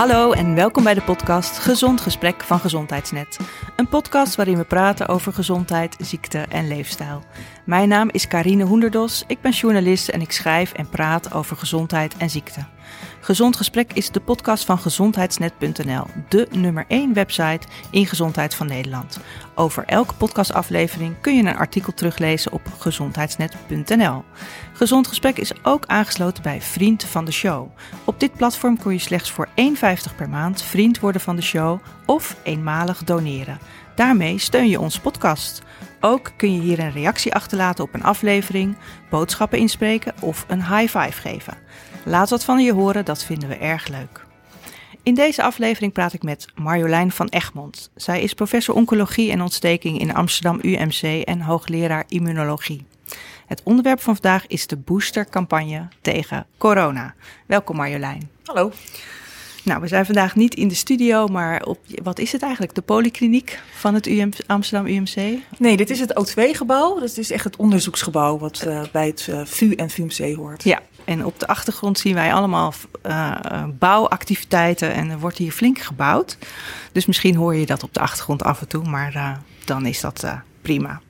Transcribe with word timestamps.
Hallo 0.00 0.32
en 0.32 0.54
welkom 0.54 0.84
bij 0.84 0.94
de 0.94 1.02
podcast 1.02 1.58
Gezond 1.58 2.00
Gesprek 2.00 2.42
van 2.42 2.60
Gezondheidsnet. 2.60 3.38
Een 3.76 3.88
podcast 3.88 4.34
waarin 4.34 4.56
we 4.56 4.64
praten 4.64 5.08
over 5.08 5.32
gezondheid, 5.32 5.96
ziekte 5.98 6.38
en 6.38 6.68
leefstijl. 6.68 7.22
Mijn 7.64 7.88
naam 7.88 8.08
is 8.10 8.28
Karine 8.28 8.64
Hoenderdos, 8.64 9.24
ik 9.26 9.40
ben 9.40 9.50
journalist 9.50 10.08
en 10.08 10.20
ik 10.20 10.32
schrijf 10.32 10.72
en 10.72 10.88
praat 10.88 11.32
over 11.32 11.56
gezondheid 11.56 12.16
en 12.16 12.30
ziekte. 12.30 12.64
Gezond 13.20 13.56
Gesprek 13.56 13.92
is 13.92 14.10
de 14.10 14.20
podcast 14.20 14.64
van 14.64 14.78
gezondheidsnet.nl, 14.78 16.04
de 16.28 16.46
nummer 16.50 16.84
1 16.88 17.12
website 17.12 17.66
in 17.90 18.06
gezondheid 18.06 18.54
van 18.54 18.66
Nederland. 18.66 19.20
Over 19.54 19.84
elke 19.86 20.14
podcastaflevering 20.14 21.20
kun 21.20 21.36
je 21.36 21.42
een 21.42 21.56
artikel 21.56 21.94
teruglezen 21.94 22.52
op 22.52 22.62
gezondheidsnet.nl. 22.78 24.24
Gezond 24.80 25.06
Gesprek 25.06 25.38
is 25.38 25.52
ook 25.62 25.86
aangesloten 25.86 26.42
bij 26.42 26.60
Vriend 26.60 27.04
van 27.04 27.24
de 27.24 27.32
Show. 27.32 27.68
Op 28.04 28.20
dit 28.20 28.32
platform 28.32 28.78
kun 28.78 28.92
je 28.92 28.98
slechts 28.98 29.30
voor 29.30 29.48
1,50 29.48 30.16
per 30.16 30.28
maand 30.28 30.62
vriend 30.62 31.00
worden 31.00 31.20
van 31.20 31.36
de 31.36 31.42
show 31.42 31.80
of 32.06 32.36
eenmalig 32.42 33.04
doneren. 33.04 33.58
Daarmee 33.94 34.38
steun 34.38 34.68
je 34.68 34.80
onze 34.80 35.00
podcast. 35.00 35.62
Ook 36.00 36.32
kun 36.36 36.54
je 36.54 36.60
hier 36.60 36.78
een 36.78 36.92
reactie 36.92 37.34
achterlaten 37.34 37.84
op 37.84 37.94
een 37.94 38.02
aflevering, 38.02 38.76
boodschappen 39.10 39.58
inspreken 39.58 40.14
of 40.20 40.44
een 40.48 40.64
high 40.64 40.98
five 40.98 41.20
geven. 41.20 41.58
Laat 42.04 42.30
wat 42.30 42.44
van 42.44 42.60
je 42.60 42.72
horen, 42.72 43.04
dat 43.04 43.24
vinden 43.24 43.48
we 43.48 43.56
erg 43.56 43.88
leuk. 43.88 44.26
In 45.02 45.14
deze 45.14 45.42
aflevering 45.42 45.92
praat 45.92 46.12
ik 46.12 46.22
met 46.22 46.46
Marjolein 46.54 47.10
van 47.10 47.28
Egmond. 47.28 47.90
Zij 47.94 48.22
is 48.22 48.34
professor 48.34 48.74
oncologie 48.74 49.30
en 49.30 49.40
ontsteking 49.40 50.00
in 50.00 50.14
Amsterdam 50.14 50.58
UMC 50.62 51.24
en 51.24 51.40
hoogleraar 51.40 52.04
immunologie. 52.08 52.89
Het 53.50 53.60
onderwerp 53.64 54.00
van 54.00 54.14
vandaag 54.14 54.46
is 54.46 54.66
de 54.66 54.76
boostercampagne 54.76 55.88
tegen 56.00 56.46
corona. 56.58 57.14
Welkom 57.46 57.76
Marjolein. 57.76 58.30
Hallo. 58.44 58.72
Nou, 59.64 59.80
we 59.80 59.88
zijn 59.88 60.06
vandaag 60.06 60.36
niet 60.36 60.54
in 60.54 60.68
de 60.68 60.74
studio, 60.74 61.26
maar 61.26 61.62
op, 61.62 61.78
wat 62.02 62.18
is 62.18 62.32
het 62.32 62.42
eigenlijk? 62.42 62.74
De 62.74 62.82
polykliniek 62.82 63.60
van 63.72 63.94
het 63.94 64.06
UM, 64.06 64.30
Amsterdam 64.46 64.86
UMC? 64.86 65.38
Nee, 65.58 65.76
dit 65.76 65.90
is 65.90 66.00
het 66.00 66.12
O2-gebouw. 66.12 67.00
Dat 67.00 67.16
is 67.16 67.30
echt 67.30 67.44
het 67.44 67.56
onderzoeksgebouw 67.56 68.38
wat 68.38 68.64
uh, 68.66 68.82
bij 68.92 69.06
het 69.06 69.26
uh, 69.30 69.40
VU 69.44 69.72
en 69.72 69.90
VUMC 69.90 70.36
hoort. 70.36 70.64
Ja, 70.64 70.80
en 71.04 71.24
op 71.24 71.38
de 71.38 71.46
achtergrond 71.46 71.98
zien 71.98 72.14
wij 72.14 72.32
allemaal 72.34 72.74
uh, 73.06 73.64
bouwactiviteiten 73.78 74.92
en 74.92 75.10
er 75.10 75.18
wordt 75.18 75.38
hier 75.38 75.52
flink 75.52 75.78
gebouwd. 75.78 76.38
Dus 76.92 77.06
misschien 77.06 77.36
hoor 77.36 77.54
je 77.54 77.66
dat 77.66 77.82
op 77.82 77.94
de 77.94 78.00
achtergrond 78.00 78.42
af 78.42 78.60
en 78.60 78.68
toe, 78.68 78.84
maar 78.84 79.40
dan 79.64 79.86
is 79.86 80.00
dat 80.00 80.24
prima. 80.62 81.00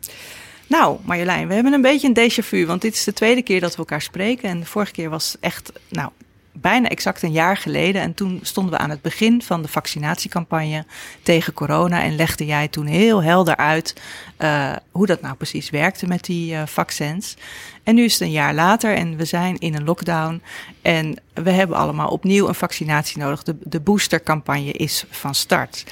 Nou, 0.70 0.98
Marjolein, 1.04 1.48
we 1.48 1.54
hebben 1.54 1.72
een 1.72 1.82
beetje 1.82 2.12
een 2.14 2.30
déjà 2.30 2.44
vu, 2.44 2.66
want 2.66 2.80
dit 2.80 2.94
is 2.94 3.04
de 3.04 3.12
tweede 3.12 3.42
keer 3.42 3.60
dat 3.60 3.72
we 3.72 3.78
elkaar 3.78 4.02
spreken. 4.02 4.48
En 4.48 4.60
de 4.60 4.66
vorige 4.66 4.92
keer 4.92 5.10
was 5.10 5.36
echt, 5.40 5.72
nou, 5.88 6.10
bijna 6.52 6.88
exact 6.88 7.22
een 7.22 7.32
jaar 7.32 7.56
geleden. 7.56 8.02
En 8.02 8.14
toen 8.14 8.38
stonden 8.42 8.72
we 8.72 8.78
aan 8.78 8.90
het 8.90 9.02
begin 9.02 9.42
van 9.42 9.62
de 9.62 9.68
vaccinatiecampagne 9.68 10.84
tegen 11.22 11.52
corona. 11.52 12.02
En 12.02 12.16
legde 12.16 12.44
jij 12.44 12.68
toen 12.68 12.86
heel 12.86 13.22
helder 13.22 13.56
uit 13.56 13.94
uh, 14.38 14.72
hoe 14.90 15.06
dat 15.06 15.20
nou 15.20 15.34
precies 15.34 15.70
werkte 15.70 16.06
met 16.06 16.24
die 16.24 16.52
uh, 16.52 16.62
vaccins. 16.66 17.36
En 17.82 17.94
nu 17.94 18.04
is 18.04 18.12
het 18.12 18.22
een 18.22 18.30
jaar 18.30 18.54
later 18.54 18.94
en 18.94 19.16
we 19.16 19.24
zijn 19.24 19.58
in 19.58 19.74
een 19.74 19.84
lockdown. 19.84 20.42
En 20.82 21.16
we 21.34 21.50
hebben 21.50 21.76
allemaal 21.76 22.08
opnieuw 22.08 22.48
een 22.48 22.54
vaccinatie 22.54 23.18
nodig. 23.18 23.42
De, 23.42 23.56
de 23.62 23.80
boostercampagne 23.80 24.72
is 24.72 25.04
van 25.10 25.34
start. 25.34 25.84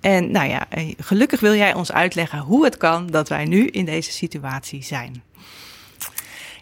En 0.00 0.30
nou 0.30 0.48
ja, 0.48 0.66
eh, 0.70 0.94
gelukkig 0.98 1.40
wil 1.40 1.54
jij 1.54 1.74
ons 1.74 1.92
uitleggen 1.92 2.38
hoe 2.38 2.64
het 2.64 2.76
kan 2.76 3.06
dat 3.06 3.28
wij 3.28 3.44
nu 3.44 3.66
in 3.66 3.84
deze 3.84 4.12
situatie 4.12 4.82
zijn. 4.82 5.22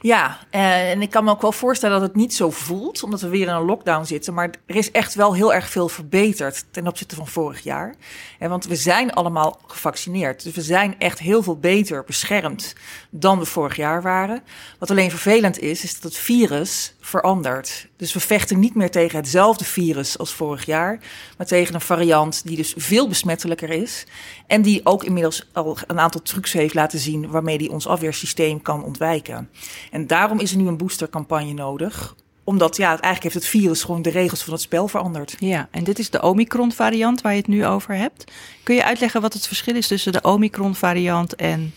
Ja, 0.00 0.38
eh, 0.50 0.90
en 0.90 1.02
ik 1.02 1.10
kan 1.10 1.24
me 1.24 1.30
ook 1.30 1.42
wel 1.42 1.52
voorstellen 1.52 2.00
dat 2.00 2.08
het 2.08 2.16
niet 2.16 2.34
zo 2.34 2.50
voelt, 2.50 3.02
omdat 3.02 3.20
we 3.20 3.28
weer 3.28 3.46
in 3.46 3.52
een 3.52 3.64
lockdown 3.64 4.04
zitten. 4.04 4.34
Maar 4.34 4.50
er 4.66 4.76
is 4.76 4.90
echt 4.90 5.14
wel 5.14 5.34
heel 5.34 5.54
erg 5.54 5.68
veel 5.68 5.88
verbeterd 5.88 6.64
ten 6.70 6.86
opzichte 6.86 7.14
van 7.14 7.26
vorig 7.26 7.60
jaar. 7.60 7.94
En 8.38 8.50
want 8.50 8.66
we 8.66 8.76
zijn 8.76 9.12
allemaal 9.12 9.60
gevaccineerd. 9.66 10.42
Dus 10.42 10.54
we 10.54 10.62
zijn 10.62 10.94
echt 10.98 11.18
heel 11.18 11.42
veel 11.42 11.58
beter 11.58 12.04
beschermd 12.04 12.74
dan 13.10 13.38
we 13.38 13.44
vorig 13.44 13.76
jaar 13.76 14.02
waren. 14.02 14.42
Wat 14.78 14.90
alleen 14.90 15.10
vervelend 15.10 15.58
is, 15.58 15.84
is 15.84 16.00
dat 16.00 16.12
het 16.12 16.20
virus 16.20 16.94
verandert. 17.06 17.88
Dus 17.96 18.12
we 18.12 18.20
vechten 18.20 18.58
niet 18.58 18.74
meer 18.74 18.90
tegen 18.90 19.16
hetzelfde 19.16 19.64
virus 19.64 20.18
als 20.18 20.34
vorig 20.34 20.66
jaar, 20.66 20.98
maar 21.36 21.46
tegen 21.46 21.74
een 21.74 21.80
variant 21.80 22.46
die 22.46 22.56
dus 22.56 22.74
veel 22.76 23.08
besmettelijker 23.08 23.70
is. 23.70 24.06
En 24.46 24.62
die 24.62 24.80
ook 24.84 25.04
inmiddels 25.04 25.48
al 25.52 25.76
een 25.86 26.00
aantal 26.00 26.22
trucs 26.22 26.52
heeft 26.52 26.74
laten 26.74 26.98
zien 26.98 27.28
waarmee 27.28 27.58
die 27.58 27.70
ons 27.70 27.86
afweersysteem 27.86 28.62
kan 28.62 28.84
ontwijken. 28.84 29.50
En 29.90 30.06
daarom 30.06 30.40
is 30.40 30.50
er 30.50 30.56
nu 30.56 30.66
een 30.66 30.76
boostercampagne 30.76 31.52
nodig 31.52 32.14
omdat 32.44 32.76
ja, 32.76 32.88
eigenlijk 32.88 33.22
heeft 33.22 33.34
het 33.34 33.46
virus 33.46 33.82
gewoon 33.82 34.02
de 34.02 34.10
regels 34.10 34.42
van 34.42 34.52
het 34.52 34.62
spel 34.62 34.88
veranderd. 34.88 35.36
Ja, 35.38 35.68
en 35.70 35.84
dit 35.84 35.98
is 35.98 36.10
de 36.10 36.22
Omicron-variant 36.22 37.20
waar 37.20 37.32
je 37.32 37.38
het 37.38 37.48
nu 37.48 37.66
over 37.66 37.94
hebt. 37.94 38.32
Kun 38.62 38.74
je 38.74 38.84
uitleggen 38.84 39.20
wat 39.20 39.32
het 39.32 39.46
verschil 39.46 39.76
is 39.76 39.86
tussen 39.86 40.12
de 40.12 40.22
Omicron-variant 40.22 41.34
en 41.34 41.74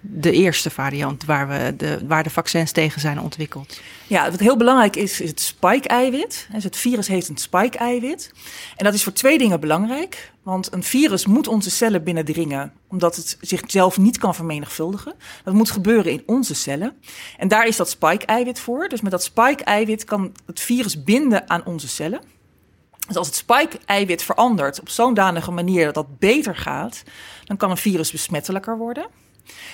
de 0.00 0.32
eerste 0.32 0.70
variant 0.70 1.24
waar, 1.24 1.48
we 1.48 1.74
de, 1.76 1.98
waar 2.06 2.22
de 2.22 2.30
vaccins 2.30 2.72
tegen 2.72 3.00
zijn 3.00 3.20
ontwikkeld. 3.20 3.80
Ja, 4.06 4.30
wat 4.30 4.40
heel 4.40 4.56
belangrijk 4.56 4.96
is, 4.96 5.20
is 5.20 5.30
het 5.30 5.40
spike-eiwit. 5.40 6.48
Dus 6.52 6.64
het 6.64 6.76
virus 6.76 7.08
heeft 7.08 7.28
een 7.28 7.36
spike-eiwit. 7.36 8.32
En 8.76 8.84
dat 8.84 8.94
is 8.94 9.02
voor 9.02 9.12
twee 9.12 9.38
dingen 9.38 9.60
belangrijk. 9.60 10.32
Want 10.42 10.72
een 10.72 10.82
virus 10.82 11.26
moet 11.26 11.48
onze 11.48 11.70
cellen 11.70 12.04
binnendringen, 12.04 12.72
omdat 12.88 13.16
het 13.16 13.36
zichzelf 13.40 13.98
niet 13.98 14.18
kan 14.18 14.34
vermenigvuldigen. 14.34 15.14
Dat 15.44 15.54
moet 15.54 15.70
gebeuren 15.70 16.12
in 16.12 16.22
onze 16.26 16.54
cellen. 16.54 16.92
En 17.38 17.48
daar 17.48 17.66
is 17.66 17.76
dat 17.76 17.90
spike-eiwit 17.90 18.60
voor. 18.60 18.88
Dus 18.88 19.00
met 19.00 19.10
dat 19.10 19.22
spike-eiwit 19.22 20.04
kan 20.04 20.32
het 20.46 20.60
virus 20.60 21.04
binden 21.04 21.50
aan 21.50 21.64
onze 21.64 21.88
cellen. 21.88 22.20
Dus 23.06 23.16
als 23.16 23.26
het 23.26 23.36
spike-eiwit 23.36 24.22
verandert 24.22 24.80
op 24.80 24.88
zo'n 24.88 25.14
danige 25.14 25.50
manier 25.50 25.84
dat 25.84 25.94
dat 25.94 26.18
beter 26.18 26.56
gaat, 26.56 27.02
dan 27.44 27.56
kan 27.56 27.70
een 27.70 27.76
virus 27.76 28.10
besmettelijker 28.10 28.78
worden. 28.78 29.06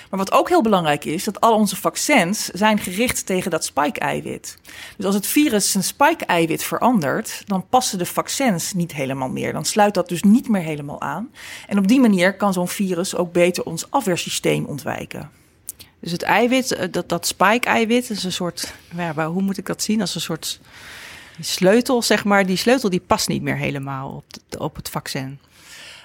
Maar 0.09 0.19
wat 0.19 0.31
ook 0.31 0.49
heel 0.49 0.61
belangrijk 0.61 1.05
is, 1.05 1.23
dat 1.23 1.41
al 1.41 1.55
onze 1.55 1.75
vaccins 1.75 2.45
zijn 2.45 2.79
gericht 2.79 3.25
tegen 3.25 3.51
dat 3.51 3.65
spike-eiwit. 3.65 4.57
Dus 4.97 5.05
als 5.05 5.15
het 5.15 5.27
virus 5.27 5.71
zijn 5.71 5.83
spike-eiwit 5.83 6.63
verandert, 6.63 7.43
dan 7.45 7.67
passen 7.69 7.97
de 7.97 8.05
vaccins 8.05 8.73
niet 8.73 8.93
helemaal 8.93 9.29
meer. 9.29 9.53
Dan 9.53 9.65
sluit 9.65 9.93
dat 9.93 10.09
dus 10.09 10.23
niet 10.23 10.49
meer 10.49 10.61
helemaal 10.61 11.01
aan. 11.01 11.31
En 11.67 11.77
op 11.77 11.87
die 11.87 11.99
manier 11.99 12.35
kan 12.35 12.53
zo'n 12.53 12.67
virus 12.67 13.15
ook 13.15 13.31
beter 13.31 13.63
ons 13.63 13.91
afweersysteem 13.91 14.65
ontwijken. 14.65 15.29
Dus 15.99 16.11
het 16.11 16.21
eiwit, 16.21 16.71
eh, 16.71 16.87
dat, 16.91 17.09
dat 17.09 17.27
spike-eiwit, 17.27 18.09
is 18.09 18.23
een 18.23 18.31
soort, 18.31 18.73
ja, 18.95 19.27
hoe 19.27 19.41
moet 19.41 19.57
ik 19.57 19.65
dat 19.65 19.83
zien? 19.83 20.01
Als 20.01 20.15
een 20.15 20.21
soort 20.21 20.59
sleutel, 21.39 22.01
zeg 22.01 22.23
maar. 22.23 22.45
Die 22.45 22.57
sleutel 22.57 22.89
die 22.89 22.99
past 23.07 23.27
niet 23.27 23.41
meer 23.41 23.57
helemaal 23.57 24.09
op, 24.11 24.59
op 24.59 24.75
het 24.75 24.89
vaccin. 24.89 25.39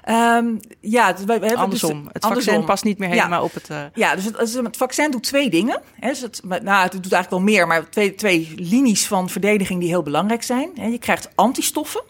Um, 0.08 0.60
ja, 0.80 1.14
we, 1.14 1.24
we 1.24 1.32
hebben 1.32 1.56
andersom. 1.56 2.02
Dus, 2.02 2.12
het 2.12 2.26
vaccin 2.26 2.64
past 2.64 2.84
niet 2.84 2.98
meer 2.98 3.08
helemaal 3.08 3.42
op 3.42 3.54
het. 3.54 3.70
Uh... 3.70 3.84
Ja, 3.94 4.14
dus 4.14 4.24
het, 4.24 4.36
het, 4.38 4.76
vaccin 4.76 5.10
doet 5.10 5.22
twee 5.22 5.50
dingen. 5.50 5.80
Hè. 6.00 6.08
Dus 6.08 6.20
het, 6.20 6.40
nou, 6.44 6.82
het 6.82 6.92
doet 6.92 7.12
eigenlijk 7.12 7.30
wel 7.30 7.40
meer, 7.40 7.66
maar 7.66 7.90
twee, 7.90 8.14
twee 8.14 8.52
linies 8.56 9.06
van 9.06 9.28
verdediging 9.28 9.80
die 9.80 9.88
heel 9.88 10.02
belangrijk 10.02 10.42
zijn. 10.42 10.70
Je 10.74 10.98
krijgt 10.98 11.28
antistoffen. 11.34 12.02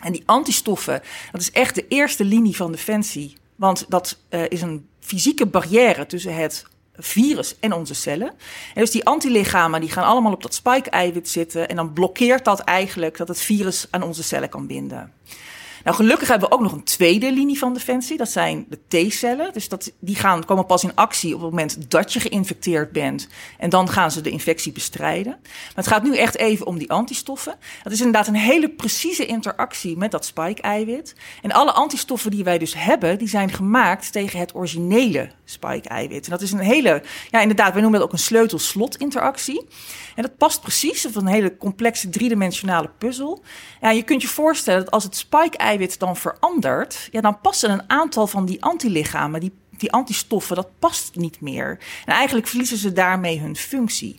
En 0.00 0.12
die 0.12 0.22
antistoffen, 0.26 1.02
dat 1.32 1.40
is 1.40 1.50
echt 1.50 1.74
de 1.74 1.88
eerste 1.88 2.24
linie 2.24 2.56
van 2.56 2.72
defensie. 2.72 3.36
Want 3.56 3.84
dat 3.88 4.18
uh, 4.30 4.40
is 4.48 4.62
een 4.62 4.86
fysieke 5.00 5.46
barrière 5.46 6.06
tussen 6.06 6.34
het 6.34 6.64
virus 6.96 7.58
en 7.60 7.72
onze 7.72 7.94
cellen. 7.94 8.28
En 8.74 8.80
dus 8.80 8.90
die 8.90 9.04
antilichamen 9.04 9.80
die 9.80 9.90
gaan 9.90 10.04
allemaal 10.04 10.32
op 10.32 10.42
dat 10.42 10.54
spike-eiwit 10.54 11.28
zitten. 11.28 11.68
En 11.68 11.76
dan 11.76 11.92
blokkeert 11.92 12.44
dat 12.44 12.60
eigenlijk 12.60 13.16
dat 13.16 13.28
het 13.28 13.40
virus 13.40 13.86
aan 13.90 14.02
onze 14.02 14.22
cellen 14.22 14.48
kan 14.48 14.66
binden. 14.66 15.12
Nou, 15.84 15.96
gelukkig 15.96 16.28
hebben 16.28 16.48
we 16.48 16.54
ook 16.54 16.60
nog 16.60 16.72
een 16.72 16.84
tweede 16.84 17.32
linie 17.32 17.58
van 17.58 17.74
defensie. 17.74 18.16
Dat 18.16 18.30
zijn 18.30 18.66
de 18.68 19.08
T-cellen. 19.08 19.52
Dus 19.52 19.68
dat, 19.68 19.92
die 19.98 20.16
gaan, 20.16 20.44
komen 20.44 20.66
pas 20.66 20.84
in 20.84 20.94
actie 20.94 21.34
op 21.34 21.40
het 21.40 21.50
moment 21.50 21.90
dat 21.90 22.12
je 22.12 22.20
geïnfecteerd 22.20 22.92
bent. 22.92 23.28
En 23.58 23.70
dan 23.70 23.88
gaan 23.88 24.10
ze 24.10 24.20
de 24.20 24.30
infectie 24.30 24.72
bestrijden. 24.72 25.36
Maar 25.42 25.72
het 25.74 25.86
gaat 25.86 26.02
nu 26.02 26.16
echt 26.16 26.36
even 26.36 26.66
om 26.66 26.78
die 26.78 26.90
antistoffen. 26.90 27.54
Dat 27.82 27.92
is 27.92 27.98
inderdaad 27.98 28.26
een 28.26 28.34
hele 28.34 28.68
precieze 28.68 29.26
interactie 29.26 29.96
met 29.96 30.10
dat 30.10 30.24
spike-eiwit. 30.24 31.14
En 31.42 31.52
alle 31.52 31.72
antistoffen 31.72 32.30
die 32.30 32.44
wij 32.44 32.58
dus 32.58 32.74
hebben, 32.74 33.18
die 33.18 33.28
zijn 33.28 33.52
gemaakt 33.52 34.12
tegen 34.12 34.38
het 34.38 34.54
originele 34.54 35.30
spike-eiwit. 35.44 36.24
En 36.24 36.30
dat 36.30 36.40
is 36.40 36.52
een 36.52 36.58
hele, 36.58 37.02
ja 37.30 37.40
inderdaad, 37.40 37.72
wij 37.72 37.82
noemen 37.82 38.00
dat 38.00 38.08
ook 38.08 38.14
een 38.14 38.22
sleutel-slot-interactie. 38.24 39.66
En 40.14 40.22
dat 40.22 40.36
past 40.36 40.60
precies 40.60 41.06
op 41.06 41.16
een 41.16 41.26
hele 41.26 41.56
complexe 41.56 42.08
driedimensionale 42.08 42.90
puzzel. 42.98 43.42
Ja, 43.80 43.90
je 43.90 44.02
kunt 44.02 44.22
je 44.22 44.28
voorstellen 44.28 44.84
dat 44.84 44.90
als 44.92 45.04
het 45.04 45.16
spike-eiwit 45.16 45.72
dan 45.98 46.16
verandert, 46.16 47.08
ja, 47.10 47.20
dan 47.20 47.40
passen 47.40 47.70
een 47.70 47.90
aantal 47.90 48.26
van 48.26 48.44
die 48.44 48.64
antilichamen, 48.64 49.40
die, 49.40 49.52
die 49.70 49.92
antistoffen, 49.92 50.56
dat 50.56 50.78
past 50.78 51.16
niet 51.16 51.40
meer. 51.40 51.78
En 52.04 52.14
eigenlijk 52.14 52.46
verliezen 52.46 52.76
ze 52.76 52.92
daarmee 52.92 53.40
hun 53.40 53.56
functie. 53.56 54.18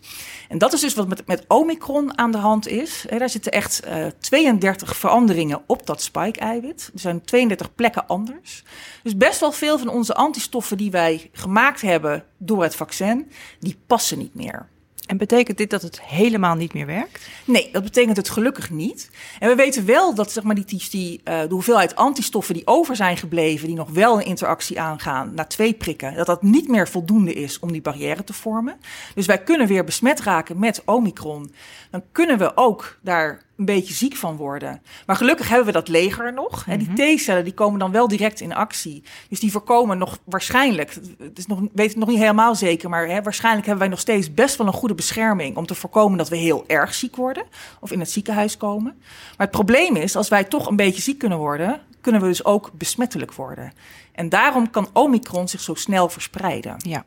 En 0.49 0.57
dat 0.57 0.73
is 0.73 0.79
dus 0.79 0.93
wat 0.93 1.07
met, 1.07 1.27
met 1.27 1.45
Omicron 1.47 2.17
aan 2.17 2.31
de 2.31 2.37
hand 2.37 2.67
is. 2.67 3.05
Daar 3.17 3.29
zitten 3.29 3.51
echt 3.51 3.85
uh, 3.85 4.05
eh, 4.05 4.11
32 4.19 4.97
veranderingen 4.97 5.61
op 5.67 5.85
dat 5.85 6.01
spike-eiwit. 6.01 6.89
Er 6.93 6.99
zijn 6.99 7.21
32 7.21 7.75
plekken 7.75 8.07
anders. 8.07 8.63
Dus 9.03 9.17
best 9.17 9.39
wel 9.39 9.51
veel 9.51 9.77
van 9.77 9.87
onze 9.87 10.15
antistoffen 10.15 10.77
die 10.77 10.91
wij 10.91 11.29
gemaakt 11.31 11.81
hebben 11.81 12.23
door 12.37 12.63
het 12.63 12.75
vaccin, 12.75 13.31
die 13.59 13.77
passen 13.87 14.17
niet 14.17 14.35
meer. 14.35 14.73
En 15.05 15.17
betekent 15.17 15.57
dit 15.57 15.69
dat 15.69 15.81
het 15.81 16.01
helemaal 16.01 16.55
niet 16.55 16.73
meer 16.73 16.85
werkt? 16.85 17.29
Nee, 17.45 17.69
dat 17.71 17.83
betekent 17.83 18.17
het 18.17 18.29
gelukkig 18.29 18.69
niet. 18.69 19.09
En 19.39 19.49
we 19.49 19.55
weten 19.55 19.85
wel 19.85 20.15
dat 20.15 20.31
zeg 20.31 20.43
maar, 20.43 20.55
die, 20.55 20.83
die, 20.89 21.21
uh, 21.23 21.41
de 21.41 21.53
hoeveelheid 21.53 21.95
antistoffen 21.95 22.53
die 22.53 22.67
over 22.67 22.95
zijn 22.95 23.17
gebleven, 23.17 23.67
die 23.67 23.75
nog 23.75 23.89
wel 23.89 24.15
een 24.19 24.25
interactie 24.25 24.79
aangaan 24.79 25.31
na 25.33 25.45
twee 25.45 25.73
prikken, 25.73 26.15
dat 26.15 26.25
dat 26.25 26.41
niet 26.41 26.67
meer 26.67 26.87
voldoende 26.87 27.33
is 27.33 27.59
om 27.59 27.71
die 27.71 27.81
barrière 27.81 28.23
te 28.23 28.33
vormen. 28.33 28.75
Dus 29.15 29.25
wij 29.25 29.43
kunnen 29.43 29.67
weer 29.67 29.83
besmet 29.83 30.19
raken 30.19 30.59
met 30.59 30.81
Omicron. 30.85 31.53
Dan 31.91 32.03
kunnen 32.11 32.37
we 32.37 32.57
ook 32.57 32.97
daar 33.01 33.43
een 33.57 33.65
beetje 33.65 33.93
ziek 33.93 34.15
van 34.15 34.35
worden. 34.35 34.81
Maar 35.05 35.15
gelukkig 35.15 35.47
hebben 35.47 35.65
we 35.65 35.71
dat 35.71 35.87
leger 35.87 36.33
nog. 36.33 36.65
Mm 36.65 36.77
Die 36.77 36.89
mhm. 36.89 37.15
T-cellen 37.15 37.43
die 37.43 37.53
komen 37.53 37.79
dan 37.79 37.91
wel 37.91 38.07
direct 38.07 38.39
in 38.39 38.53
actie. 38.53 39.03
Dus 39.29 39.39
die 39.39 39.51
voorkomen 39.51 39.97
nog 39.97 40.17
waarschijnlijk, 40.23 40.97
het 41.19 41.37
is 41.37 41.45
nog, 41.45 41.59
weet 41.73 41.89
het 41.89 41.97
nog 41.97 42.09
niet 42.09 42.17
helemaal 42.17 42.55
zeker, 42.55 42.89
maar 42.89 43.07
hè, 43.07 43.21
waarschijnlijk 43.21 43.65
hebben 43.65 43.83
wij 43.83 43.93
nog 43.93 44.01
steeds 44.01 44.33
best 44.33 44.55
wel 44.55 44.67
een 44.67 44.73
goede 44.73 44.95
bescherming 44.95 45.57
om 45.57 45.65
te 45.65 45.75
voorkomen 45.75 46.17
dat 46.17 46.29
we 46.29 46.37
heel 46.37 46.63
erg 46.67 46.93
ziek 46.93 47.15
worden 47.15 47.43
of 47.79 47.91
in 47.91 47.99
het 47.99 48.11
ziekenhuis 48.11 48.57
komen. 48.57 48.93
Maar 49.37 49.47
het 49.47 49.51
probleem 49.51 49.95
is, 49.95 50.15
als 50.15 50.29
wij 50.29 50.43
toch 50.43 50.67
een 50.67 50.75
beetje 50.75 51.01
ziek 51.01 51.17
kunnen 51.17 51.37
worden, 51.37 51.81
kunnen 52.01 52.21
we 52.21 52.27
dus 52.27 52.45
ook 52.45 52.71
besmettelijk 52.73 53.33
worden. 53.33 53.73
En 54.11 54.29
daarom 54.29 54.69
kan 54.69 54.89
Omicron 54.93 55.47
zich 55.47 55.61
zo 55.61 55.73
snel 55.73 56.09
verspreiden. 56.09 56.75
Ja. 56.77 57.05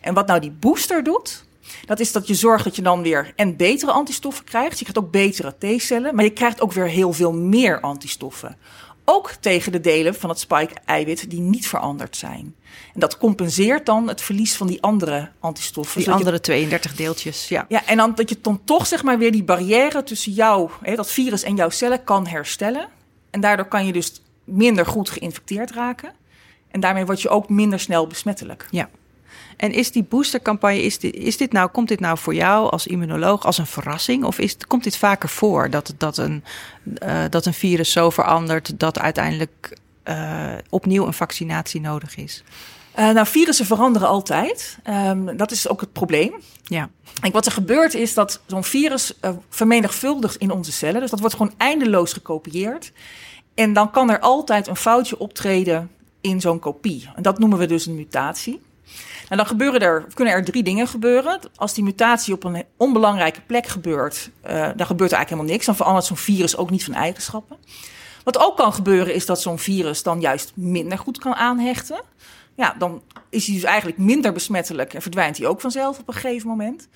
En 0.00 0.14
wat 0.14 0.26
nou 0.26 0.40
die 0.40 0.50
booster 0.50 1.04
doet, 1.04 1.44
dat 1.84 2.00
is 2.00 2.12
dat 2.12 2.26
je 2.26 2.34
zorgt 2.34 2.64
dat 2.64 2.76
je 2.76 2.82
dan 2.82 3.02
weer 3.02 3.32
en 3.36 3.56
betere 3.56 3.90
antistoffen 3.90 4.44
krijgt. 4.44 4.78
Je 4.78 4.84
krijgt 4.84 5.04
ook 5.04 5.10
betere 5.10 5.54
T-cellen, 5.58 6.14
maar 6.14 6.24
je 6.24 6.32
krijgt 6.32 6.60
ook 6.60 6.72
weer 6.72 6.88
heel 6.88 7.12
veel 7.12 7.32
meer 7.32 7.80
antistoffen. 7.80 8.56
Ook 9.04 9.30
tegen 9.40 9.72
de 9.72 9.80
delen 9.80 10.14
van 10.14 10.28
het 10.28 10.38
spike-eiwit 10.38 11.30
die 11.30 11.40
niet 11.40 11.68
veranderd 11.68 12.16
zijn. 12.16 12.54
En 12.94 13.00
dat 13.00 13.18
compenseert 13.18 13.86
dan 13.86 14.08
het 14.08 14.20
verlies 14.20 14.56
van 14.56 14.66
die 14.66 14.82
andere 14.82 15.30
antistoffen. 15.38 16.00
Die 16.00 16.10
andere 16.10 16.40
32 16.40 16.94
deeltjes, 16.94 17.48
ja. 17.48 17.64
Ja, 17.68 17.86
en 17.86 17.96
dan 17.96 18.14
dat 18.14 18.28
je 18.28 18.36
dan 18.42 18.60
toch 18.64 18.86
zeg 18.86 19.02
maar 19.02 19.18
weer 19.18 19.32
die 19.32 19.44
barrière 19.44 20.02
tussen 20.02 20.32
jou, 20.32 20.70
hè, 20.82 20.94
dat 20.94 21.10
virus 21.10 21.42
en 21.42 21.56
jouw 21.56 21.70
cellen 21.70 22.04
kan 22.04 22.26
herstellen. 22.26 22.88
En 23.30 23.40
daardoor 23.40 23.66
kan 23.66 23.86
je 23.86 23.92
dus 23.92 24.22
minder 24.44 24.86
goed 24.86 25.10
geïnfecteerd 25.10 25.70
raken. 25.70 26.12
En 26.70 26.80
daarmee 26.80 27.06
word 27.06 27.22
je 27.22 27.28
ook 27.28 27.48
minder 27.48 27.80
snel 27.80 28.06
besmettelijk. 28.06 28.66
Ja. 28.70 28.88
En 29.60 29.72
is 29.72 29.92
die 29.92 30.02
boostercampagne, 30.02 30.82
is 30.82 30.98
dit, 30.98 31.14
is 31.14 31.36
dit 31.36 31.52
nou, 31.52 31.68
komt 31.68 31.88
dit 31.88 32.00
nou 32.00 32.18
voor 32.18 32.34
jou 32.34 32.70
als 32.70 32.86
immunoloog 32.86 33.44
als 33.44 33.58
een 33.58 33.66
verrassing? 33.66 34.24
Of 34.24 34.38
is, 34.38 34.56
komt 34.66 34.84
dit 34.84 34.96
vaker 34.96 35.28
voor 35.28 35.70
dat, 35.70 35.94
dat, 35.98 36.18
een, 36.18 36.44
uh, 37.02 37.24
dat 37.30 37.46
een 37.46 37.54
virus 37.54 37.92
zo 37.92 38.10
verandert 38.10 38.78
dat 38.78 38.98
uiteindelijk 38.98 39.78
uh, 40.04 40.52
opnieuw 40.68 41.06
een 41.06 41.14
vaccinatie 41.14 41.80
nodig 41.80 42.16
is? 42.16 42.44
Uh, 42.98 43.10
nou, 43.10 43.26
virussen 43.26 43.66
veranderen 43.66 44.08
altijd. 44.08 44.78
Um, 44.88 45.36
dat 45.36 45.50
is 45.50 45.68
ook 45.68 45.80
het 45.80 45.92
probleem. 45.92 46.32
Ja. 46.62 46.88
En 47.22 47.32
wat 47.32 47.46
er 47.46 47.52
gebeurt 47.52 47.94
is 47.94 48.14
dat 48.14 48.40
zo'n 48.46 48.64
virus 48.64 49.12
uh, 49.24 49.30
vermenigvuldigt 49.48 50.36
in 50.36 50.50
onze 50.50 50.72
cellen. 50.72 51.00
Dus 51.00 51.10
dat 51.10 51.20
wordt 51.20 51.34
gewoon 51.34 51.54
eindeloos 51.56 52.12
gekopieerd. 52.12 52.92
En 53.54 53.72
dan 53.72 53.90
kan 53.90 54.10
er 54.10 54.20
altijd 54.20 54.66
een 54.66 54.76
foutje 54.76 55.18
optreden 55.18 55.90
in 56.20 56.40
zo'n 56.40 56.58
kopie. 56.58 57.08
En 57.16 57.22
dat 57.22 57.38
noemen 57.38 57.58
we 57.58 57.66
dus 57.66 57.86
een 57.86 57.94
mutatie. 57.94 58.60
En 59.28 59.36
dan 59.36 59.46
gebeuren 59.46 59.80
er, 59.80 60.04
kunnen 60.14 60.34
er 60.34 60.44
drie 60.44 60.62
dingen 60.62 60.86
gebeuren. 60.86 61.40
Als 61.56 61.74
die 61.74 61.84
mutatie 61.84 62.34
op 62.34 62.44
een 62.44 62.64
onbelangrijke 62.76 63.40
plek 63.40 63.66
gebeurt, 63.66 64.30
uh, 64.44 64.50
dan 64.50 64.86
gebeurt 64.86 65.10
er 65.10 65.16
eigenlijk 65.16 65.28
helemaal 65.28 65.52
niks. 65.52 65.66
Dan 65.66 65.76
verandert 65.76 66.06
zo'n 66.06 66.16
virus 66.16 66.56
ook 66.56 66.70
niet 66.70 66.84
van 66.84 66.94
eigenschappen. 66.94 67.56
Wat 68.24 68.38
ook 68.38 68.56
kan 68.56 68.72
gebeuren 68.72 69.14
is 69.14 69.26
dat 69.26 69.40
zo'n 69.40 69.58
virus 69.58 70.02
dan 70.02 70.20
juist 70.20 70.52
minder 70.54 70.98
goed 70.98 71.18
kan 71.18 71.34
aanhechten. 71.34 72.02
Ja, 72.54 72.74
dan 72.78 73.02
is 73.28 73.46
hij 73.46 73.54
dus 73.54 73.64
eigenlijk 73.64 73.98
minder 73.98 74.32
besmettelijk 74.32 74.94
en 74.94 75.02
verdwijnt 75.02 75.38
hij 75.38 75.46
ook 75.46 75.60
vanzelf 75.60 75.98
op 75.98 76.08
een 76.08 76.14
gegeven 76.14 76.48
moment. 76.48 76.88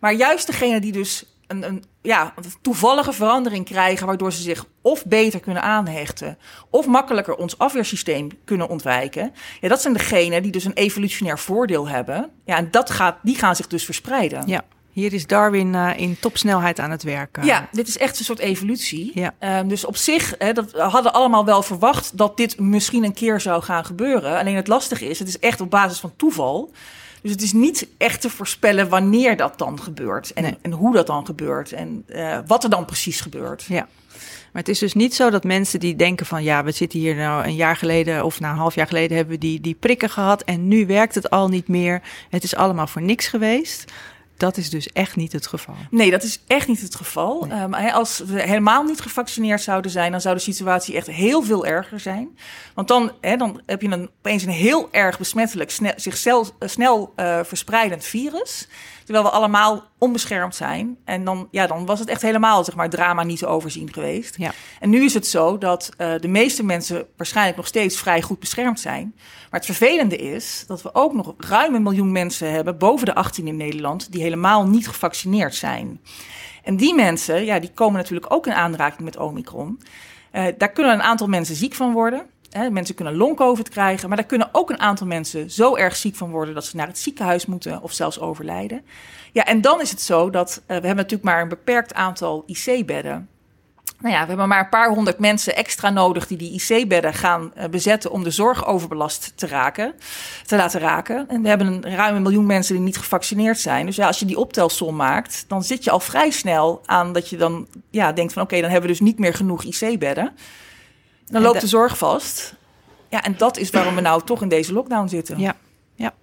Maar 0.00 0.12
juist 0.12 0.46
degene 0.46 0.80
die 0.80 0.92
dus 0.92 1.24
een, 1.50 1.66
een, 1.66 1.84
ja, 2.02 2.32
een 2.36 2.52
toevallige 2.62 3.12
verandering 3.12 3.64
krijgen, 3.64 4.06
waardoor 4.06 4.32
ze 4.32 4.42
zich 4.42 4.64
of 4.82 5.06
beter 5.06 5.40
kunnen 5.40 5.62
aanhechten, 5.62 6.38
of 6.70 6.86
makkelijker 6.86 7.34
ons 7.34 7.58
afweersysteem 7.58 8.28
kunnen 8.44 8.68
ontwijken. 8.68 9.32
Ja, 9.60 9.68
dat 9.68 9.80
zijn 9.80 9.94
degenen 9.94 10.42
die 10.42 10.52
dus 10.52 10.64
een 10.64 10.72
evolutionair 10.72 11.38
voordeel 11.38 11.88
hebben. 11.88 12.30
Ja, 12.44 12.56
en 12.56 12.70
dat 12.70 12.90
gaat, 12.90 13.16
die 13.22 13.36
gaan 13.36 13.56
zich 13.56 13.66
dus 13.66 13.84
verspreiden. 13.84 14.42
Ja. 14.46 14.62
Hier 14.90 15.12
is 15.12 15.26
Darwin 15.26 15.74
uh, 15.74 15.90
in 15.96 16.16
topsnelheid 16.20 16.78
aan 16.78 16.90
het 16.90 17.02
werken. 17.02 17.44
Ja, 17.44 17.68
dit 17.72 17.88
is 17.88 17.98
echt 17.98 18.18
een 18.18 18.24
soort 18.24 18.38
evolutie. 18.38 19.10
Ja. 19.14 19.34
Uh, 19.40 19.68
dus 19.68 19.84
op 19.84 19.96
zich, 19.96 20.34
hè, 20.38 20.52
dat 20.52 20.70
we 20.70 20.80
hadden 20.80 21.12
allemaal 21.12 21.44
wel 21.44 21.62
verwacht 21.62 22.16
dat 22.18 22.36
dit 22.36 22.58
misschien 22.58 23.04
een 23.04 23.14
keer 23.14 23.40
zou 23.40 23.62
gaan 23.62 23.84
gebeuren. 23.84 24.38
Alleen 24.38 24.56
het 24.56 24.68
lastige 24.68 25.08
is, 25.08 25.18
het 25.18 25.28
is 25.28 25.38
echt 25.38 25.60
op 25.60 25.70
basis 25.70 26.00
van 26.00 26.12
toeval. 26.16 26.72
Dus 27.22 27.30
het 27.30 27.42
is 27.42 27.52
niet 27.52 27.88
echt 27.98 28.20
te 28.20 28.30
voorspellen 28.30 28.88
wanneer 28.88 29.36
dat 29.36 29.58
dan 29.58 29.80
gebeurt. 29.80 30.32
En, 30.32 30.56
en 30.62 30.72
hoe 30.72 30.94
dat 30.94 31.06
dan 31.06 31.26
gebeurt. 31.26 31.72
En 31.72 32.04
uh, 32.08 32.38
wat 32.46 32.64
er 32.64 32.70
dan 32.70 32.84
precies 32.84 33.20
gebeurt. 33.20 33.62
Ja. 33.62 33.88
Maar 34.52 34.62
het 34.62 34.68
is 34.68 34.78
dus 34.78 34.94
niet 34.94 35.14
zo 35.14 35.30
dat 35.30 35.44
mensen 35.44 35.80
die 35.80 35.96
denken 35.96 36.26
van 36.26 36.42
ja, 36.42 36.64
we 36.64 36.70
zitten 36.70 36.98
hier 36.98 37.14
nou 37.14 37.44
een 37.44 37.54
jaar 37.54 37.76
geleden 37.76 38.24
of 38.24 38.40
na 38.40 38.50
een 38.50 38.56
half 38.56 38.74
jaar 38.74 38.86
geleden 38.86 39.16
hebben 39.16 39.34
we 39.34 39.40
die, 39.40 39.60
die 39.60 39.76
prikken 39.80 40.10
gehad 40.10 40.42
en 40.42 40.68
nu 40.68 40.86
werkt 40.86 41.14
het 41.14 41.30
al 41.30 41.48
niet 41.48 41.68
meer. 41.68 42.02
Het 42.30 42.42
is 42.42 42.54
allemaal 42.54 42.86
voor 42.86 43.02
niks 43.02 43.26
geweest. 43.26 43.92
Dat 44.40 44.56
is 44.56 44.70
dus 44.70 44.92
echt 44.92 45.16
niet 45.16 45.32
het 45.32 45.46
geval. 45.46 45.74
Nee, 45.90 46.10
dat 46.10 46.22
is 46.22 46.42
echt 46.46 46.68
niet 46.68 46.80
het 46.80 46.94
geval. 46.94 47.44
Nee. 47.44 47.62
Um, 47.62 47.74
als 47.74 48.18
we 48.18 48.42
helemaal 48.42 48.82
niet 48.82 49.00
gevaccineerd 49.00 49.62
zouden 49.62 49.90
zijn, 49.90 50.10
dan 50.10 50.20
zou 50.20 50.34
de 50.34 50.40
situatie 50.40 50.96
echt 50.96 51.06
heel 51.06 51.42
veel 51.42 51.66
erger 51.66 52.00
zijn. 52.00 52.38
Want 52.74 52.88
dan, 52.88 53.12
dan 53.20 53.60
heb 53.66 53.82
je 53.82 53.88
een, 53.88 54.10
opeens 54.18 54.42
een 54.42 54.50
heel 54.50 54.88
erg 54.90 55.18
besmettelijk, 55.18 55.70
snel, 55.70 55.92
zichzelf 55.96 56.52
uh, 56.58 56.68
snel 56.68 57.12
uh, 57.16 57.40
verspreidend 57.42 58.04
virus. 58.04 58.68
Terwijl 59.04 59.24
we 59.24 59.36
allemaal 59.36 59.84
onbeschermd 59.98 60.54
zijn. 60.54 60.96
En 61.04 61.24
dan, 61.24 61.48
ja, 61.50 61.66
dan 61.66 61.86
was 61.86 61.98
het 61.98 62.08
echt 62.08 62.22
helemaal 62.22 62.64
zeg 62.64 62.74
maar, 62.74 62.90
drama 62.90 63.22
niet 63.22 63.38
te 63.38 63.46
overzien 63.46 63.92
geweest. 63.92 64.36
Ja. 64.38 64.52
En 64.80 64.90
nu 64.90 65.04
is 65.04 65.14
het 65.14 65.26
zo 65.26 65.58
dat 65.58 65.90
uh, 65.98 66.12
de 66.20 66.28
meeste 66.28 66.64
mensen 66.64 67.06
waarschijnlijk 67.16 67.56
nog 67.56 67.66
steeds 67.66 67.96
vrij 67.96 68.22
goed 68.22 68.38
beschermd 68.38 68.80
zijn. 68.80 69.12
Maar 69.50 69.60
het 69.60 69.76
vervelende 69.76 70.16
is 70.16 70.64
dat 70.66 70.82
we 70.82 70.94
ook 70.94 71.12
nog 71.12 71.34
ruim 71.38 71.74
een 71.74 71.82
miljoen 71.82 72.12
mensen 72.12 72.52
hebben, 72.52 72.78
boven 72.78 73.06
de 73.06 73.14
18 73.14 73.46
in 73.46 73.56
Nederland, 73.56 74.12
die 74.12 74.22
helemaal 74.30 74.68
niet 74.68 74.88
gevaccineerd 74.88 75.54
zijn. 75.54 76.00
En 76.64 76.76
die 76.76 76.94
mensen, 76.94 77.44
ja, 77.44 77.58
die 77.58 77.70
komen 77.74 77.96
natuurlijk 77.96 78.32
ook 78.32 78.46
in 78.46 78.52
aanraking 78.52 79.02
met 79.02 79.16
Omicron. 79.16 79.80
Uh, 80.32 80.44
daar 80.58 80.72
kunnen 80.72 80.92
een 80.92 81.02
aantal 81.02 81.26
mensen 81.26 81.54
ziek 81.54 81.74
van 81.74 81.92
worden. 81.92 82.26
Hè, 82.50 82.70
mensen 82.70 82.94
kunnen 82.94 83.16
long-covid 83.16 83.68
krijgen, 83.68 84.08
maar 84.08 84.16
daar 84.16 84.26
kunnen 84.26 84.48
ook 84.52 84.70
een 84.70 84.80
aantal 84.80 85.06
mensen 85.06 85.50
zo 85.50 85.76
erg 85.76 85.96
ziek 85.96 86.16
van 86.16 86.30
worden 86.30 86.54
dat 86.54 86.64
ze 86.64 86.76
naar 86.76 86.86
het 86.86 86.98
ziekenhuis 86.98 87.46
moeten 87.46 87.82
of 87.82 87.92
zelfs 87.92 88.20
overlijden. 88.20 88.84
Ja, 89.32 89.44
en 89.44 89.60
dan 89.60 89.80
is 89.80 89.90
het 89.90 90.00
zo 90.00 90.30
dat 90.30 90.50
uh, 90.60 90.66
we 90.66 90.72
hebben 90.72 90.96
natuurlijk 90.96 91.22
maar 91.22 91.42
een 91.42 91.48
beperkt 91.48 91.94
aantal 91.94 92.44
IC-bedden. 92.46 93.28
Nou 94.00 94.14
ja, 94.14 94.20
we 94.20 94.28
hebben 94.28 94.48
maar 94.48 94.60
een 94.60 94.68
paar 94.68 94.88
honderd 94.88 95.18
mensen 95.18 95.56
extra 95.56 95.90
nodig 95.90 96.26
die 96.26 96.36
die 96.36 96.52
IC-bedden 96.52 97.14
gaan 97.14 97.52
uh, 97.56 97.64
bezetten 97.64 98.10
om 98.10 98.24
de 98.24 98.30
zorg 98.30 98.66
overbelast 98.66 99.32
te 99.34 99.46
raken, 99.46 99.94
te 100.46 100.56
laten 100.56 100.80
raken. 100.80 101.28
En 101.28 101.42
we 101.42 101.48
hebben 101.48 101.66
een 101.66 101.96
ruim 101.96 102.16
een 102.16 102.22
miljoen 102.22 102.46
mensen 102.46 102.74
die 102.74 102.84
niet 102.84 102.98
gevaccineerd 102.98 103.58
zijn. 103.58 103.86
Dus 103.86 103.96
ja, 103.96 104.06
als 104.06 104.18
je 104.18 104.24
die 104.24 104.38
optelsom 104.38 104.96
maakt, 104.96 105.44
dan 105.48 105.62
zit 105.62 105.84
je 105.84 105.90
al 105.90 106.00
vrij 106.00 106.30
snel 106.30 106.82
aan 106.86 107.12
dat 107.12 107.28
je 107.28 107.36
dan 107.36 107.66
ja, 107.90 108.12
denkt 108.12 108.32
van 108.32 108.42
oké, 108.42 108.50
okay, 108.50 108.62
dan 108.62 108.70
hebben 108.70 108.90
we 108.90 108.96
dus 108.96 109.06
niet 109.06 109.18
meer 109.18 109.34
genoeg 109.34 109.64
IC-bedden. 109.64 110.32
Dan 111.26 111.42
loopt 111.42 111.60
de 111.60 111.66
zorg 111.66 111.98
vast. 111.98 112.54
Ja, 113.08 113.22
en 113.22 113.34
dat 113.36 113.56
is 113.56 113.70
waarom 113.70 113.94
we 113.94 114.00
nou 114.00 114.22
toch 114.24 114.42
in 114.42 114.48
deze 114.48 114.72
lockdown 114.72 115.08
zitten. 115.08 115.38
Ja, 115.38 115.56
ja. 115.94 116.14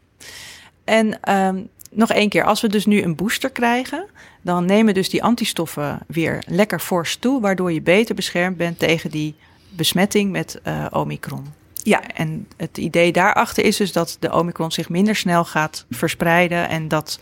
En 0.84 1.34
um, 1.36 1.70
nog 1.98 2.12
één 2.12 2.30
keer, 2.30 2.44
als 2.44 2.62
we 2.62 2.68
dus 2.68 2.86
nu 2.86 3.02
een 3.02 3.16
booster 3.16 3.50
krijgen, 3.50 4.06
dan 4.42 4.66
nemen 4.66 4.94
dus 4.94 5.10
die 5.10 5.24
antistoffen 5.24 6.00
weer 6.08 6.44
lekker 6.48 6.80
fors 6.80 7.16
toe, 7.16 7.42
waardoor 7.42 7.72
je 7.72 7.82
beter 7.82 8.16
beschermd 8.16 8.58
bent 8.58 8.80
tegen 8.80 9.12
die 9.12 9.36
besmetting 9.70 10.32
met 10.32 10.60
uh, 10.68 10.86
Omicron. 10.92 11.46
Ja, 11.74 12.02
en 12.08 12.48
het 12.58 12.78
idee 12.78 13.12
daarachter 13.12 13.64
is 13.64 13.78
dus 13.78 13.92
dat 13.92 14.18
de 14.20 14.34
Omicron 14.34 14.72
zich 14.72 14.90
minder 14.90 15.16
snel 15.16 15.46
gaat 15.46 15.86
verspreiden 15.90 16.70
en 16.70 16.88
dat 16.88 17.20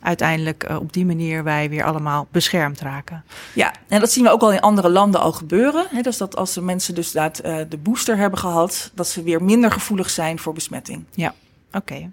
uiteindelijk 0.00 0.68
uh, 0.70 0.76
op 0.76 0.92
die 0.92 1.06
manier 1.06 1.44
wij 1.44 1.68
weer 1.68 1.84
allemaal 1.84 2.26
beschermd 2.30 2.80
raken. 2.80 3.24
Ja, 3.54 3.74
en 3.88 4.00
dat 4.00 4.12
zien 4.12 4.24
we 4.24 4.30
ook 4.30 4.42
al 4.42 4.52
in 4.52 4.60
andere 4.60 4.88
landen 4.88 5.20
al 5.20 5.32
gebeuren. 5.32 5.86
Hè, 5.90 6.00
dus 6.00 6.16
dat 6.16 6.36
als 6.36 6.54
de 6.54 6.62
mensen 6.62 6.94
dus 6.94 7.12
dat, 7.12 7.40
uh, 7.44 7.56
de 7.68 7.76
booster 7.76 8.16
hebben 8.16 8.38
gehad, 8.38 8.90
dat 8.94 9.08
ze 9.08 9.22
weer 9.22 9.42
minder 9.42 9.72
gevoelig 9.72 10.10
zijn 10.10 10.38
voor 10.38 10.52
besmetting. 10.52 11.04
Ja, 11.14 11.34
oké. 11.68 11.76
Okay. 11.76 12.10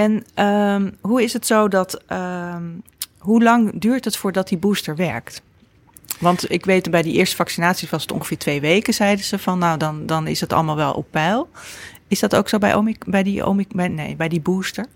En 0.00 0.24
um, 0.46 0.96
hoe 1.00 1.22
is 1.22 1.32
het 1.32 1.46
zo 1.46 1.68
dat, 1.68 2.02
um, 2.08 2.82
hoe 3.18 3.42
lang 3.42 3.80
duurt 3.80 4.04
het 4.04 4.16
voordat 4.16 4.48
die 4.48 4.58
booster 4.58 4.96
werkt? 4.96 5.42
Want 6.18 6.50
ik 6.50 6.64
weet 6.64 6.90
bij 6.90 7.02
die 7.02 7.14
eerste 7.14 7.36
vaccinaties 7.36 7.90
was 7.90 8.02
het 8.02 8.12
ongeveer 8.12 8.38
twee 8.38 8.60
weken, 8.60 8.94
zeiden 8.94 9.24
ze 9.24 9.38
van 9.38 9.58
nou 9.58 9.78
dan, 9.78 10.06
dan 10.06 10.26
is 10.26 10.40
het 10.40 10.52
allemaal 10.52 10.76
wel 10.76 10.92
op 10.92 11.06
peil. 11.10 11.48
Is 12.08 12.20
dat 12.20 12.36
ook 12.36 12.48
zo 12.48 12.58
bij, 12.58 12.74
omic, 12.74 13.04
bij, 13.06 13.22
die, 13.22 13.44
omic, 13.44 13.68
bij, 13.72 13.88
nee, 13.88 14.16
bij 14.16 14.28
die 14.28 14.40
booster? 14.40 14.86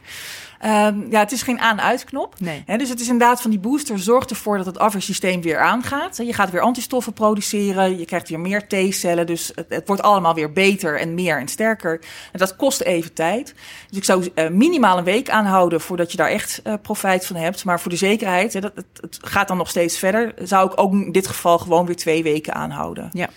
Ehm, 0.64 1.10
ja, 1.10 1.18
het 1.18 1.32
is 1.32 1.42
geen 1.42 1.60
aan-uitknop. 1.60 2.34
Nee. 2.38 2.62
Hè, 2.66 2.76
dus 2.76 2.88
het 2.88 3.00
is 3.00 3.08
inderdaad 3.08 3.40
van 3.40 3.50
die 3.50 3.60
booster 3.60 3.98
zorgt 3.98 4.30
ervoor 4.30 4.56
dat 4.56 4.66
het 4.66 4.78
afweersysteem 4.78 5.42
weer 5.42 5.58
aangaat. 5.58 6.16
Je 6.16 6.32
gaat 6.32 6.50
weer 6.50 6.60
antistoffen 6.60 7.12
produceren, 7.12 7.98
je 7.98 8.04
krijgt 8.04 8.28
weer 8.28 8.40
meer 8.40 8.66
T-cellen. 8.66 9.26
Dus 9.26 9.52
het, 9.54 9.66
het, 9.68 9.86
wordt 9.86 10.02
allemaal 10.02 10.34
weer 10.34 10.52
beter 10.52 11.00
en 11.00 11.14
meer 11.14 11.38
en 11.38 11.48
sterker. 11.48 12.00
En 12.32 12.38
dat 12.38 12.56
kost 12.56 12.80
even 12.80 13.12
tijd. 13.12 13.54
Dus 13.88 13.98
ik 13.98 14.04
zou 14.04 14.28
uh, 14.34 14.48
minimaal 14.48 14.98
een 14.98 15.04
week 15.04 15.30
aanhouden 15.30 15.80
voordat 15.80 16.10
je 16.10 16.16
daar 16.16 16.30
echt 16.30 16.60
uh, 16.66 16.74
profijt 16.82 17.26
van 17.26 17.36
hebt. 17.36 17.64
Maar 17.64 17.80
voor 17.80 17.90
de 17.90 17.96
zekerheid, 17.96 18.52
dat, 18.52 18.72
het, 18.74 18.86
het 19.00 19.18
gaat 19.20 19.48
dan 19.48 19.56
nog 19.56 19.68
steeds 19.68 19.98
verder, 19.98 20.34
zou 20.42 20.70
ik 20.72 20.80
ook 20.80 20.92
in 20.92 21.12
dit 21.12 21.26
geval 21.26 21.58
gewoon 21.58 21.86
weer 21.86 21.96
twee 21.96 22.22
weken 22.22 22.54
aanhouden. 22.54 23.10
Ja. 23.12 23.28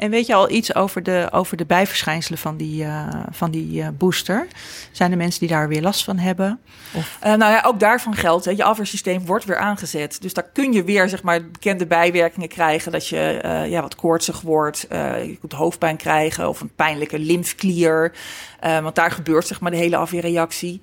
En 0.00 0.10
weet 0.10 0.26
je 0.26 0.34
al 0.34 0.50
iets 0.50 0.74
over 0.74 1.02
de, 1.02 1.28
over 1.30 1.56
de 1.56 1.64
bijverschijnselen 1.64 2.38
van 2.38 2.56
die, 2.56 2.84
uh, 2.84 3.08
van 3.30 3.50
die 3.50 3.80
uh, 3.80 3.88
booster? 3.98 4.46
Zijn 4.92 5.10
er 5.10 5.16
mensen 5.16 5.40
die 5.40 5.48
daar 5.48 5.68
weer 5.68 5.82
last 5.82 6.04
van 6.04 6.18
hebben? 6.18 6.60
Of? 6.94 7.18
Uh, 7.24 7.34
nou 7.34 7.52
ja, 7.52 7.62
ook 7.66 7.80
daarvan 7.80 8.14
geldt, 8.14 8.44
hè, 8.44 8.50
je 8.50 8.64
afweersysteem 8.64 9.26
wordt 9.26 9.44
weer 9.44 9.56
aangezet. 9.56 10.22
Dus 10.22 10.34
daar 10.34 10.48
kun 10.52 10.72
je 10.72 10.84
weer 10.84 11.08
zeg 11.08 11.22
maar, 11.22 11.50
bekende 11.50 11.86
bijwerkingen 11.86 12.48
krijgen. 12.48 12.92
Dat 12.92 13.08
je 13.08 13.40
ja, 13.68 13.82
wat 13.82 13.94
koortsig 13.94 14.40
wordt, 14.40 14.86
je 14.90 15.36
kunt 15.40 15.52
hoofdpijn 15.52 15.96
krijgen 15.96 16.48
of 16.48 16.60
een 16.60 16.74
pijnlijke 16.76 17.18
lymfklier. 17.18 18.12
want 18.60 18.94
daar 18.94 19.10
gebeurt 19.10 19.46
zeg 19.46 19.60
maar, 19.60 19.70
de 19.70 19.76
hele 19.76 19.96
afweerreactie. 19.96 20.80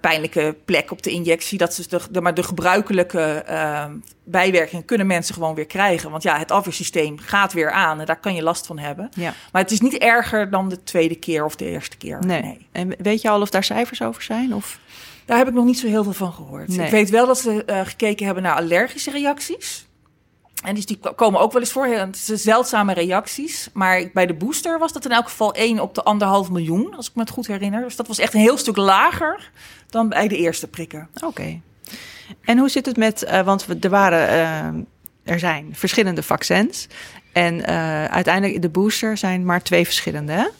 pijnlijke 0.00 0.56
plek 0.64 0.90
op 0.90 1.02
de 1.02 1.10
injectie. 1.10 1.58
Dat 1.58 1.78
is 1.78 1.88
de, 1.88 2.00
de, 2.10 2.20
maar 2.20 2.34
de 2.34 2.42
gebruikelijke 2.42 3.44
bijwerkingen 4.24 4.84
kunnen 4.84 5.06
mensen 5.06 5.34
gewoon 5.34 5.54
weer 5.54 5.66
krijgen. 5.66 6.10
Want 6.10 6.22
ja, 6.22 6.38
het 6.38 6.50
afweersysteem 6.50 7.18
gaat 7.18 7.52
weer 7.52 7.70
aan 7.70 8.00
en 8.00 8.06
daar 8.06 8.20
kan 8.20 8.34
je 8.34 8.42
last 8.42 8.51
van 8.60 8.78
hebben. 8.78 9.08
Ja. 9.14 9.34
Maar 9.52 9.62
het 9.62 9.70
is 9.70 9.80
niet 9.80 9.98
erger 9.98 10.50
dan 10.50 10.68
de 10.68 10.82
tweede 10.82 11.14
keer 11.14 11.44
of 11.44 11.56
de 11.56 11.64
eerste 11.64 11.96
keer. 11.96 12.18
Nee. 12.26 12.42
nee. 12.42 12.66
En 12.72 12.94
weet 12.98 13.22
je 13.22 13.28
al 13.28 13.40
of 13.40 13.50
daar 13.50 13.64
cijfers 13.64 14.02
over 14.02 14.22
zijn? 14.22 14.54
Of? 14.54 14.78
Daar 15.24 15.38
heb 15.38 15.48
ik 15.48 15.54
nog 15.54 15.64
niet 15.64 15.78
zo 15.78 15.86
heel 15.86 16.04
veel 16.04 16.12
van 16.12 16.32
gehoord. 16.32 16.68
Nee. 16.68 16.86
Ik 16.86 16.92
weet 16.92 17.10
wel 17.10 17.26
dat 17.26 17.38
ze 17.38 17.62
uh, 17.66 17.80
gekeken 17.84 18.24
hebben 18.24 18.42
naar 18.42 18.56
allergische 18.56 19.10
reacties. 19.10 19.86
En 20.62 20.74
dus 20.74 20.86
die 20.86 20.98
komen 21.16 21.40
ook 21.40 21.52
wel 21.52 21.60
eens 21.60 21.72
voor. 21.72 21.86
Het 21.86 22.18
zijn 22.18 22.38
zeldzame 22.38 22.92
reacties. 22.92 23.68
Maar 23.72 24.10
bij 24.12 24.26
de 24.26 24.34
booster 24.34 24.78
was 24.78 24.92
dat 24.92 25.04
in 25.04 25.10
elk 25.10 25.24
geval 25.24 25.54
1 25.54 25.80
op 25.80 25.94
de 25.94 26.02
anderhalf 26.02 26.50
miljoen, 26.50 26.94
als 26.96 27.08
ik 27.08 27.14
me 27.14 27.20
het 27.20 27.30
goed 27.30 27.46
herinner. 27.46 27.82
Dus 27.82 27.96
dat 27.96 28.06
was 28.06 28.18
echt 28.18 28.34
een 28.34 28.40
heel 28.40 28.56
stuk 28.56 28.76
lager 28.76 29.50
dan 29.90 30.08
bij 30.08 30.28
de 30.28 30.36
eerste 30.36 30.68
prikken. 30.68 31.08
Oké. 31.14 31.26
Okay. 31.26 31.60
En 32.40 32.58
hoe 32.58 32.68
zit 32.68 32.86
het 32.86 32.96
met, 32.96 33.24
uh, 33.24 33.40
want 33.40 33.84
er 33.84 33.90
waren, 33.90 34.28
uh, 34.28 35.32
er 35.32 35.38
zijn 35.38 35.68
verschillende 35.72 36.22
vaccins. 36.22 36.88
En 37.32 37.54
uh, 37.54 38.04
uiteindelijk 38.04 38.62
de 38.62 38.68
booster 38.68 39.16
zijn 39.16 39.44
maar 39.44 39.62
twee 39.62 39.84
verschillende. 39.84 40.50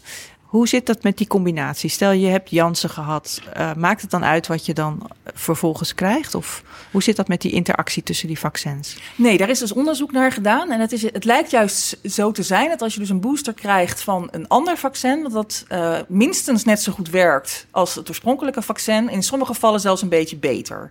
Hoe 0.43 0.69
zit 0.69 0.87
dat 0.87 1.03
met 1.03 1.19
die 1.19 1.27
combinatie? 1.27 1.91
Stel 1.91 2.11
je 2.11 2.27
hebt 2.27 2.51
Janssen 2.51 2.91
gehad, 2.91 3.43
maakt 3.77 4.01
het 4.01 4.11
dan 4.11 4.25
uit 4.25 4.47
wat 4.47 4.67
je 4.67 4.75
dan 4.75 5.11
vervolgens 5.35 5.95
krijgt? 5.95 6.35
Of 6.35 6.63
hoe 6.91 7.03
zit 7.03 7.17
dat 7.17 7.29
met 7.29 7.41
die 7.41 7.53
interactie 7.53 8.03
tussen 8.03 8.27
die 8.27 8.39
vaccins? 8.39 8.97
Nee, 9.17 9.37
daar 9.37 9.49
is 9.49 9.59
dus 9.59 9.73
onderzoek 9.73 10.13
naar 10.13 10.33
gedaan. 10.33 10.71
En 10.71 10.81
het, 10.81 10.93
is, 10.93 11.03
het 11.03 11.25
lijkt 11.25 11.51
juist 11.51 11.99
zo 12.05 12.33
te 12.33 12.43
zijn 12.43 12.69
dat 12.69 12.83
als 12.83 12.95
je 12.95 13.01
dus 13.01 13.09
een 13.09 13.21
booster 13.21 13.55
krijgt 13.55 14.03
van 14.03 14.29
een 14.31 14.49
ander 14.49 14.77
vaccin, 14.77 15.23
dat 15.23 15.33
dat 15.33 15.65
uh, 15.73 15.99
minstens 16.09 16.65
net 16.65 16.83
zo 16.83 16.93
goed 16.93 17.11
werkt 17.11 17.67
als 17.71 17.95
het 17.95 18.09
oorspronkelijke 18.09 18.63
vaccin. 18.63 19.09
In 19.09 19.23
sommige 19.23 19.55
gevallen 19.55 19.81
zelfs 19.81 20.03
een 20.03 20.09
beetje 20.09 20.37
beter. 20.37 20.91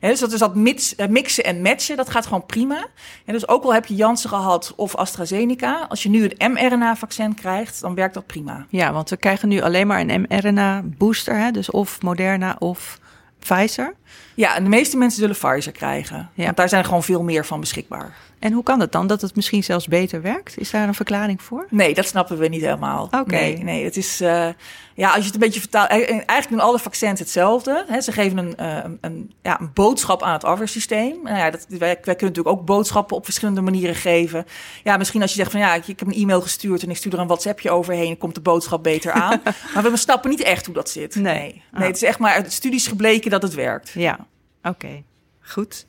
Ja, 0.00 0.08
dus 0.08 0.20
dat 0.20 0.32
is 0.32 0.38
dat 0.38 0.54
mix, 0.54 0.94
mixen 1.08 1.44
en 1.44 1.62
matchen, 1.62 1.96
dat 1.96 2.10
gaat 2.10 2.26
gewoon 2.26 2.46
prima. 2.46 2.86
En 3.24 3.32
dus 3.32 3.48
ook 3.48 3.64
al 3.64 3.74
heb 3.74 3.86
je 3.86 3.94
Janssen 3.94 4.30
gehad 4.30 4.72
of 4.76 4.94
AstraZeneca, 4.94 5.86
als 5.88 6.02
je 6.02 6.08
nu 6.08 6.30
een 6.38 6.52
mRNA-vaccin 6.52 7.34
krijgt, 7.34 7.80
dan 7.80 7.94
werkt 7.94 8.14
dat 8.14 8.26
prima. 8.26 8.66
Ja, 8.68 8.92
want 8.92 9.10
we 9.10 9.16
krijgen 9.16 9.48
nu 9.48 9.60
alleen 9.60 9.86
maar 9.86 10.00
een 10.00 10.26
mRNA-booster, 10.28 11.36
hè? 11.36 11.50
dus 11.50 11.70
of 11.70 12.02
Moderna 12.02 12.56
of 12.58 12.98
Pfizer. 13.38 13.94
Ja, 14.34 14.56
en 14.56 14.62
de 14.62 14.68
meeste 14.68 14.96
mensen 14.96 15.20
zullen 15.20 15.36
Pfizer 15.36 15.72
krijgen. 15.72 16.30
Ja. 16.34 16.44
Want 16.44 16.56
daar 16.56 16.68
zijn 16.68 16.84
gewoon 16.84 17.02
veel 17.02 17.22
meer 17.22 17.46
van 17.46 17.60
beschikbaar. 17.60 18.16
En 18.46 18.52
hoe 18.52 18.62
kan 18.62 18.80
het 18.80 18.92
dan 18.92 19.06
dat 19.06 19.20
het 19.20 19.36
misschien 19.36 19.64
zelfs 19.64 19.86
beter 19.86 20.22
werkt? 20.22 20.58
Is 20.58 20.70
daar 20.70 20.88
een 20.88 20.94
verklaring 20.94 21.42
voor? 21.42 21.66
Nee, 21.70 21.94
dat 21.94 22.06
snappen 22.06 22.38
we 22.38 22.48
niet 22.48 22.60
helemaal. 22.60 23.04
Oké. 23.04 23.34
Nee, 23.34 23.62
nee, 23.62 23.84
het 23.84 23.96
is. 23.96 24.20
Uh, 24.20 24.48
ja, 24.94 25.08
als 25.08 25.18
je 25.18 25.24
het 25.24 25.34
een 25.34 25.40
beetje 25.40 25.60
vertaalt. 25.60 25.88
Eigenlijk 25.88 26.48
doen 26.48 26.60
alle 26.60 26.78
vaccins 26.78 27.20
hetzelfde. 27.20 27.84
Hè. 27.88 28.00
Ze 28.00 28.12
geven 28.12 28.38
een, 28.38 28.54
uh, 28.60 28.84
een, 29.00 29.32
ja, 29.42 29.60
een 29.60 29.70
boodschap 29.74 30.22
aan 30.22 30.32
het 30.32 30.44
afweersysteem. 30.44 31.22
Nou 31.22 31.36
ja, 31.36 31.50
dat, 31.50 31.66
wij, 31.68 31.78
wij, 31.78 31.96
kunnen 32.00 32.18
natuurlijk 32.18 32.56
ook 32.56 32.64
boodschappen 32.64 33.16
op 33.16 33.24
verschillende 33.24 33.60
manieren 33.60 33.94
geven. 33.94 34.44
Ja, 34.84 34.96
misschien 34.96 35.22
als 35.22 35.30
je 35.30 35.36
zegt 35.36 35.50
van 35.50 35.60
ja, 35.60 35.74
ik, 35.74 35.88
ik 35.88 35.98
heb 35.98 36.08
een 36.08 36.14
e-mail 36.14 36.40
gestuurd 36.40 36.82
en 36.82 36.90
ik 36.90 36.96
stuur 36.96 37.12
er 37.12 37.18
een 37.18 37.26
WhatsAppje 37.26 37.70
overheen, 37.70 38.18
komt 38.18 38.34
de 38.34 38.40
boodschap 38.40 38.82
beter 38.82 39.12
aan. 39.12 39.42
maar 39.74 39.82
we 39.82 39.96
snappen 39.96 40.30
niet 40.30 40.42
echt 40.42 40.66
hoe 40.66 40.74
dat 40.74 40.90
zit. 40.90 41.14
Nee. 41.14 41.22
Nee, 41.24 41.52
nee 41.52 41.62
ah. 41.72 41.86
het 41.86 41.96
is 41.96 42.02
echt 42.02 42.18
maar 42.18 42.32
uit 42.32 42.52
studies 42.52 42.86
gebleken 42.86 43.30
dat 43.30 43.42
het 43.42 43.54
werkt. 43.54 43.90
Ja, 43.94 44.26
oké. 44.62 44.68
Okay. 44.68 45.04
Goed. 45.40 45.86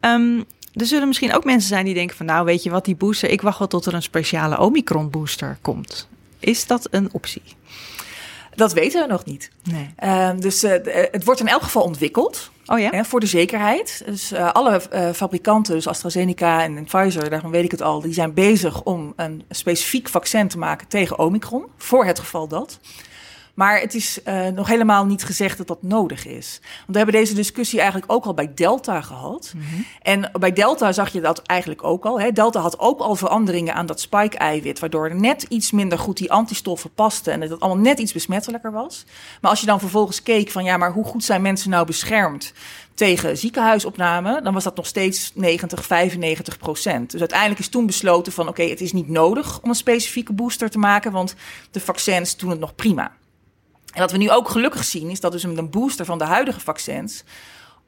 Um, 0.00 0.46
er 0.72 0.86
zullen 0.86 1.06
misschien 1.06 1.34
ook 1.34 1.44
mensen 1.44 1.68
zijn 1.68 1.84
die 1.84 1.94
denken 1.94 2.16
van 2.16 2.26
nou 2.26 2.44
weet 2.44 2.62
je 2.62 2.70
wat, 2.70 2.84
die 2.84 2.96
booster, 2.96 3.30
ik 3.30 3.42
wacht 3.42 3.58
wel 3.58 3.68
tot 3.68 3.86
er 3.86 3.94
een 3.94 4.02
speciale 4.02 4.58
Omicron 4.58 5.10
booster 5.10 5.58
komt. 5.60 6.08
Is 6.38 6.66
dat 6.66 6.88
een 6.90 7.08
optie? 7.12 7.42
Dat 8.54 8.72
weten 8.72 9.02
we 9.02 9.06
nog 9.06 9.24
niet. 9.24 9.50
Nee. 9.62 9.94
Uh, 10.04 10.30
dus 10.38 10.64
uh, 10.64 10.70
het 11.10 11.24
wordt 11.24 11.40
in 11.40 11.48
elk 11.48 11.62
geval 11.62 11.82
ontwikkeld. 11.82 12.50
Oh 12.66 12.78
ja? 12.78 12.90
Hè, 12.90 13.04
voor 13.04 13.20
de 13.20 13.26
zekerheid. 13.26 14.02
Dus 14.06 14.32
uh, 14.32 14.52
alle 14.52 14.80
fabrikanten, 15.14 15.74
dus 15.74 15.86
AstraZeneca 15.86 16.62
en, 16.62 16.76
en 16.76 16.84
Pfizer, 16.84 17.30
daarvan 17.30 17.50
weet 17.50 17.64
ik 17.64 17.70
het 17.70 17.82
al, 17.82 18.00
die 18.00 18.12
zijn 18.12 18.34
bezig 18.34 18.82
om 18.82 19.12
een 19.16 19.44
specifiek 19.50 20.08
vaccin 20.08 20.48
te 20.48 20.58
maken 20.58 20.88
tegen 20.88 21.18
Omicron. 21.18 21.64
Voor 21.76 22.04
het 22.04 22.18
geval 22.18 22.48
dat. 22.48 22.78
Maar 23.54 23.80
het 23.80 23.94
is 23.94 24.18
uh, 24.24 24.46
nog 24.46 24.68
helemaal 24.68 25.06
niet 25.06 25.24
gezegd 25.24 25.58
dat 25.58 25.66
dat 25.66 25.82
nodig 25.82 26.26
is. 26.26 26.58
Want 26.62 26.86
we 26.86 26.96
hebben 26.96 27.14
deze 27.14 27.34
discussie 27.34 27.80
eigenlijk 27.80 28.12
ook 28.12 28.24
al 28.24 28.34
bij 28.34 28.52
Delta 28.54 29.00
gehad. 29.00 29.52
Mm 29.56 29.62
-hmm. 29.62 29.86
En 30.02 30.30
bij 30.40 30.52
Delta 30.52 30.92
zag 30.92 31.12
je 31.12 31.20
dat 31.20 31.42
eigenlijk 31.42 31.84
ook 31.84 32.04
al. 32.04 32.20
Hè. 32.20 32.32
Delta 32.32 32.60
had 32.60 32.78
ook 32.78 33.00
al 33.00 33.14
veranderingen 33.14 33.74
aan 33.74 33.86
dat 33.86 34.00
spike-eiwit, 34.00 34.78
waardoor 34.78 35.08
er 35.08 35.20
net 35.20 35.42
iets 35.42 35.70
minder 35.70 35.98
goed 35.98 36.16
die 36.16 36.32
antistoffen 36.32 36.94
pasten 36.94 37.32
en 37.32 37.40
dat 37.40 37.50
het 37.50 37.60
allemaal 37.60 37.82
net 37.82 37.98
iets 37.98 38.12
besmettelijker 38.12 38.72
was. 38.72 39.04
Maar 39.40 39.50
als 39.50 39.60
je 39.60 39.66
dan 39.66 39.80
vervolgens 39.80 40.22
keek 40.22 40.50
van 40.50 40.64
ja, 40.64 40.76
maar 40.76 40.92
hoe 40.92 41.04
goed 41.04 41.24
zijn 41.24 41.42
mensen 41.42 41.70
nou 41.70 41.86
beschermd 41.86 42.52
tegen 42.94 43.38
ziekenhuisopname, 43.38 44.42
dan 44.42 44.54
was 44.54 44.64
dat 44.64 44.76
nog 44.76 44.86
steeds 44.86 45.32
90, 45.34 45.84
95 45.84 46.58
procent. 46.58 47.10
Dus 47.10 47.20
uiteindelijk 47.20 47.60
is 47.60 47.68
toen 47.68 47.86
besloten 47.86 48.32
van 48.32 48.48
oké, 48.48 48.60
okay, 48.60 48.70
het 48.72 48.80
is 48.80 48.92
niet 48.92 49.08
nodig 49.08 49.60
om 49.62 49.68
een 49.68 49.74
specifieke 49.74 50.32
booster 50.32 50.70
te 50.70 50.78
maken, 50.78 51.12
want 51.12 51.34
de 51.70 51.80
vaccins 51.80 52.36
doen 52.36 52.50
het 52.50 52.60
nog 52.60 52.74
prima. 52.74 53.12
En 53.92 54.00
wat 54.00 54.10
we 54.10 54.16
nu 54.16 54.30
ook 54.30 54.48
gelukkig 54.48 54.84
zien, 54.84 55.10
is 55.10 55.20
dat 55.20 55.32
dus 55.32 55.44
met 55.44 55.58
een 55.58 55.70
booster 55.70 56.04
van 56.04 56.18
de 56.18 56.24
huidige 56.24 56.60
vaccins 56.60 57.24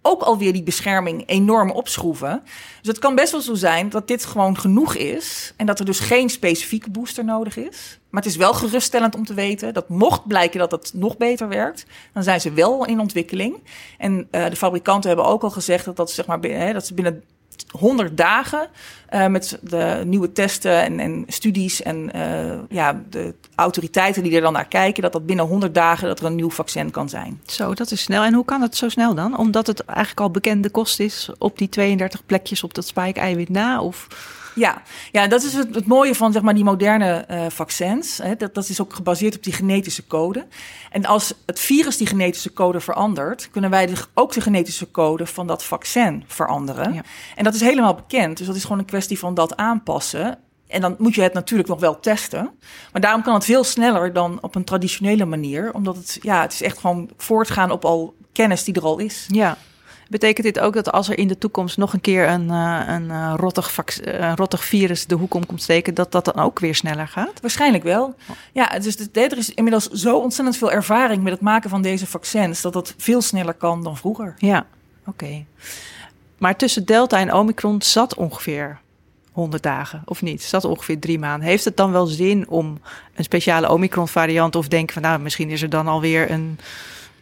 ook 0.06 0.23
alweer 0.23 0.52
die 0.52 0.62
bescherming 0.62 1.23
enorm 1.26 1.70
opschroeven. 1.70 2.42
Dus 2.80 2.88
het 2.88 2.99
kan 2.99 3.14
best 3.14 3.32
wel 3.32 3.40
zo 3.40 3.54
zijn 3.54 3.88
dat 3.88 4.08
dit 4.08 4.25
gewoon 4.25 4.58
genoeg 4.58 4.94
is 4.94 5.52
en 5.56 5.66
dat 5.66 5.78
er 5.78 5.84
dus 5.84 5.99
geen 5.99 6.30
specifieke 6.30 6.90
booster 6.90 7.25
nodig 7.25 7.56
is. 7.56 7.99
Maar 8.11 8.23
het 8.23 8.30
is 8.30 8.37
wel 8.37 8.54
geruststellend 8.54 9.14
om 9.14 9.25
te 9.25 9.34
weten 9.34 9.75
dat 9.75 9.88
mocht 9.88 10.26
blijken 10.26 10.58
dat 10.58 10.70
het 10.70 10.90
nog 10.94 11.16
beter 11.16 11.49
werkt, 11.49 11.87
dan 12.12 12.23
zijn 12.23 12.40
ze 12.40 12.52
wel 12.52 12.84
in 12.87 13.00
ontwikkeling. 13.00 13.62
En 13.99 14.28
uh, 14.30 14.49
de 14.49 14.56
fabrikanten 14.56 15.08
hebben 15.08 15.26
ook 15.26 15.42
al 15.42 15.50
gezegd 15.50 15.84
dat, 15.84 15.96
dat, 15.96 16.11
zeg 16.11 16.26
maar, 16.26 16.40
hè, 16.40 16.73
dat 16.73 16.87
ze 16.87 16.94
binnen 16.94 17.25
100 17.70 18.16
dagen 18.16 18.68
uh, 19.11 19.26
met 19.26 19.58
de 19.62 20.02
nieuwe 20.04 20.32
testen 20.32 20.82
en, 20.82 21.00
en 21.00 21.25
studies 21.28 21.82
en 21.82 22.11
uh, 22.16 22.52
ja, 22.68 23.02
de 23.11 23.34
autoriteiten 23.54 24.23
die 24.23 24.34
er 24.34 24.40
dan 24.40 24.52
naar 24.52 24.68
kijken, 24.68 25.02
dat 25.02 25.12
dat 25.12 25.26
binnen 25.26 25.46
100 25.46 25.75
dagen 25.75 26.08
dat 26.08 26.20
er 26.20 26.26
een 26.26 26.34
nieuw 26.34 26.50
vaccin 26.50 26.90
kan 26.90 27.08
zijn. 27.08 27.40
Zo, 27.46 27.75
dat 27.75 27.90
is 27.90 28.02
snel. 28.02 28.23
En 28.23 28.34
hoe 28.34 28.44
kan 28.44 28.62
het 28.62 28.76
zo 28.76 28.88
snel 28.88 29.14
dan? 29.14 29.38
Omdat 29.38 29.66
het 29.66 29.84
eigenlijk 29.84 30.20
al 30.20 30.30
bekende 30.30 30.70
kost 30.70 31.00
is 31.00 31.30
op 31.38 31.58
die 31.58 31.68
32 31.68 32.26
plekjes 32.26 32.62
op 32.62 32.75
dat 32.75 32.87
spike-eiwit 32.87 33.49
na? 33.49 33.82
Of... 33.82 34.06
Ja, 34.54 34.82
ja, 35.12 35.26
dat 35.26 35.42
is 35.42 35.52
het, 35.52 35.75
het 35.75 35.87
mooie 35.87 36.14
van 36.14 36.32
zeg 36.32 36.42
maar, 36.42 36.54
die 36.54 36.64
moderne 36.64 37.25
uh, 37.30 37.46
vaccins. 37.49 38.18
Hè. 38.18 38.37
Dat, 38.37 38.54
dat 38.54 38.68
is 38.68 38.80
ook 38.80 38.94
gebaseerd 38.94 39.37
op 39.37 39.42
die 39.42 39.52
genetische 39.52 40.06
code. 40.06 40.46
En 40.90 41.04
als 41.04 41.34
het 41.46 41.61
virus 41.61 41.96
die 41.96 42.06
genetische 42.06 42.52
code 42.52 42.80
verandert, 42.80 43.49
kunnen 43.50 43.70
wij 43.70 43.87
de, 43.87 43.94
ook 44.14 44.32
de 44.32 44.40
genetische 44.40 44.90
code 44.90 45.26
van 45.26 45.46
dat 45.46 45.64
vaccin 45.64 46.25
veranderen. 46.26 46.94
Ja. 46.94 47.02
En 47.34 47.44
dat 47.44 47.54
is 47.54 47.61
helemaal 47.61 47.94
bekend. 47.94 48.37
Dus 48.37 48.46
dat 48.46 48.56
is 48.56 48.62
gewoon 48.62 48.78
een 48.78 48.84
kwestie 48.84 49.18
van 49.18 49.34
dat 49.34 49.56
aanpassen. 49.56 50.38
En 50.66 50.80
dan 50.80 50.94
moet 50.99 51.14
je 51.14 51.23
het 51.23 51.32
natuurlijk 51.32 51.68
nog 51.68 51.80
wel 51.80 52.00
testen. 52.00 52.50
Maar 52.92 53.00
daarom 53.00 53.23
kan 53.23 53.34
het 53.34 53.44
veel 53.44 53.64
sneller 53.64 54.12
dan 54.12 54.38
op 54.40 54.54
een 54.54 54.64
traditionele 54.64 55.25
manier. 55.25 55.73
Omdat 55.73 55.96
het, 55.96 56.18
ja, 56.23 56.40
het 56.40 56.52
is 56.52 56.62
echt 56.62 56.78
gewoon 56.78 57.11
voortgaan 57.16 57.70
op 57.70 57.84
al 57.84 58.14
kennis 58.32 58.64
die 58.64 58.75
er 58.75 58.82
al 58.82 58.99
is. 58.99 59.26
Ja, 59.28 59.56
Betekent 60.08 60.46
dit 60.46 60.61
ook 60.61 60.75
dat 60.75 60.92
als 60.92 61.08
er 61.08 61.18
in 61.18 61.28
de 61.28 61.38
toekomst 61.38 61.76
nog 61.76 61.92
een 61.92 62.00
keer 62.00 62.28
een, 62.28 62.49
uh, 62.49 62.82
een 62.87 63.04
uh, 63.04 63.34
rottig, 63.37 64.00
uh, 64.06 64.32
rottig 64.34 64.64
virus 64.64 65.06
de 65.06 65.14
hoek 65.14 65.34
om 65.34 65.46
komt 65.46 65.62
steken, 65.62 65.94
dat 65.94 66.12
dat 66.12 66.25
dan 66.25 66.34
ook 66.34 66.58
weer 66.58 66.75
sneller 66.75 67.08
gaat? 67.08 67.40
Waarschijnlijk 67.40 67.84
wel. 67.84 68.14
Ja, 68.52 68.78
dus 68.78 69.08
er 69.12 69.38
is 69.38 69.50
inmiddels 69.50 69.88
zo 69.88 70.18
ontzettend 70.18 70.56
veel 70.56 70.73
ervaring 70.73 71.23
met 71.23 71.32
het 71.32 71.42
maken 71.42 71.70
van 71.70 71.82
deze 71.82 72.06
vaccins 72.06 72.61
dat 72.61 72.73
dat 72.73 72.94
veel 72.96 73.20
sneller 73.20 73.54
kan 73.54 73.82
dan 73.82 73.96
vroeger. 73.96 74.34
Ja, 74.38 74.66
oké. 75.06 75.25
Okay. 75.25 75.46
Maar 76.38 76.56
tussen 76.56 76.84
Delta 76.84 77.18
en 77.18 77.32
Omicron 77.32 77.82
zat 77.82 78.14
ongeveer 78.14 78.80
100 79.32 79.62
dagen, 79.62 80.02
of 80.04 80.23
niet? 80.23 80.42
Zat 80.42 80.64
ongeveer 80.64 80.99
drie 80.99 81.18
maanden. 81.18 81.49
Heeft 81.49 81.64
het 81.64 81.76
dan 81.76 81.92
wel 81.92 82.06
zin 82.06 82.49
om 82.49 82.80
een 83.14 83.25
speciale 83.25 83.70
Omicron 83.70 84.08
variant 84.08 84.56
of 84.56 84.68
denken 84.68 84.92
van 84.94 85.02
nou, 85.02 85.20
misschien 85.20 85.50
is 85.50 85.62
er 85.62 85.68
dan 85.68 85.87
alweer 85.87 86.30
een 86.30 86.58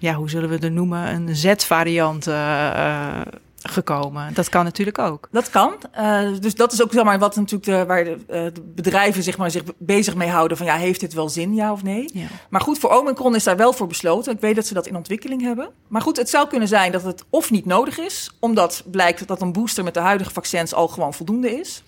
ja, 0.02 0.14
hoe 0.14 0.30
zullen 0.30 0.48
we 0.48 0.54
het 0.54 0.72
noemen, 0.72 1.14
een 1.14 1.36
Z-variant 1.36 2.28
uh, 2.28 3.20
gekomen. 3.62 4.34
Dat 4.34 4.48
kan 4.48 4.64
natuurlijk 4.64 4.98
ook. 4.98 5.28
Dat 5.30 5.50
kan. 5.50 5.74
Uh, 5.98 6.28
dus 6.40 6.54
dat 6.54 6.72
is 6.72 6.82
ook 6.82 6.92
zeg 6.92 7.04
maar, 7.04 7.18
wat 7.18 7.36
natuurlijk 7.36 7.64
de, 7.64 7.84
waar 7.86 8.04
de, 8.04 8.18
de, 8.26 8.62
bedrijven 8.74 9.22
zeg 9.22 9.38
maar, 9.38 9.50
zich 9.50 9.62
bezig 9.78 10.14
mee 10.14 10.28
houden. 10.28 10.56
Van 10.56 10.66
ja, 10.66 10.76
heeft 10.76 11.00
dit 11.00 11.12
wel 11.12 11.28
zin, 11.28 11.54
ja 11.54 11.72
of 11.72 11.82
nee? 11.82 12.10
Ja. 12.12 12.26
Maar 12.48 12.60
goed, 12.60 12.78
voor 12.78 12.90
Omicron 12.90 13.34
is 13.34 13.44
daar 13.44 13.56
wel 13.56 13.72
voor 13.72 13.86
besloten. 13.86 14.32
Ik 14.32 14.40
weet 14.40 14.54
dat 14.54 14.66
ze 14.66 14.74
dat 14.74 14.86
in 14.86 14.96
ontwikkeling 14.96 15.42
hebben. 15.42 15.70
Maar 15.88 16.02
goed, 16.02 16.16
het 16.16 16.30
zou 16.30 16.48
kunnen 16.48 16.68
zijn 16.68 16.92
dat 16.92 17.02
het 17.02 17.24
of 17.30 17.50
niet 17.50 17.66
nodig 17.66 17.98
is. 17.98 18.30
Omdat 18.40 18.82
blijkt 18.86 19.26
dat 19.26 19.40
een 19.40 19.52
booster 19.52 19.84
met 19.84 19.94
de 19.94 20.00
huidige 20.00 20.30
vaccins 20.30 20.74
al 20.74 20.88
gewoon 20.88 21.14
voldoende 21.14 21.50
is. 21.50 21.82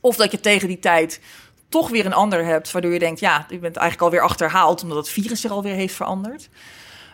Of 0.00 0.16
dat 0.16 0.30
je 0.30 0.40
tegen 0.40 0.68
die 0.68 0.78
tijd 0.78 1.20
toch 1.68 1.90
weer 1.90 2.06
een 2.06 2.14
ander 2.14 2.44
hebt, 2.44 2.70
waardoor 2.70 2.92
je 2.92 2.98
denkt, 2.98 3.20
ja, 3.20 3.46
je 3.48 3.58
bent 3.58 3.76
eigenlijk 3.76 4.02
alweer 4.02 4.28
achterhaald 4.28 4.82
omdat 4.82 4.98
het 4.98 5.08
virus 5.08 5.40
zich 5.40 5.50
alweer 5.50 5.74
heeft 5.74 5.94
veranderd. 5.94 6.48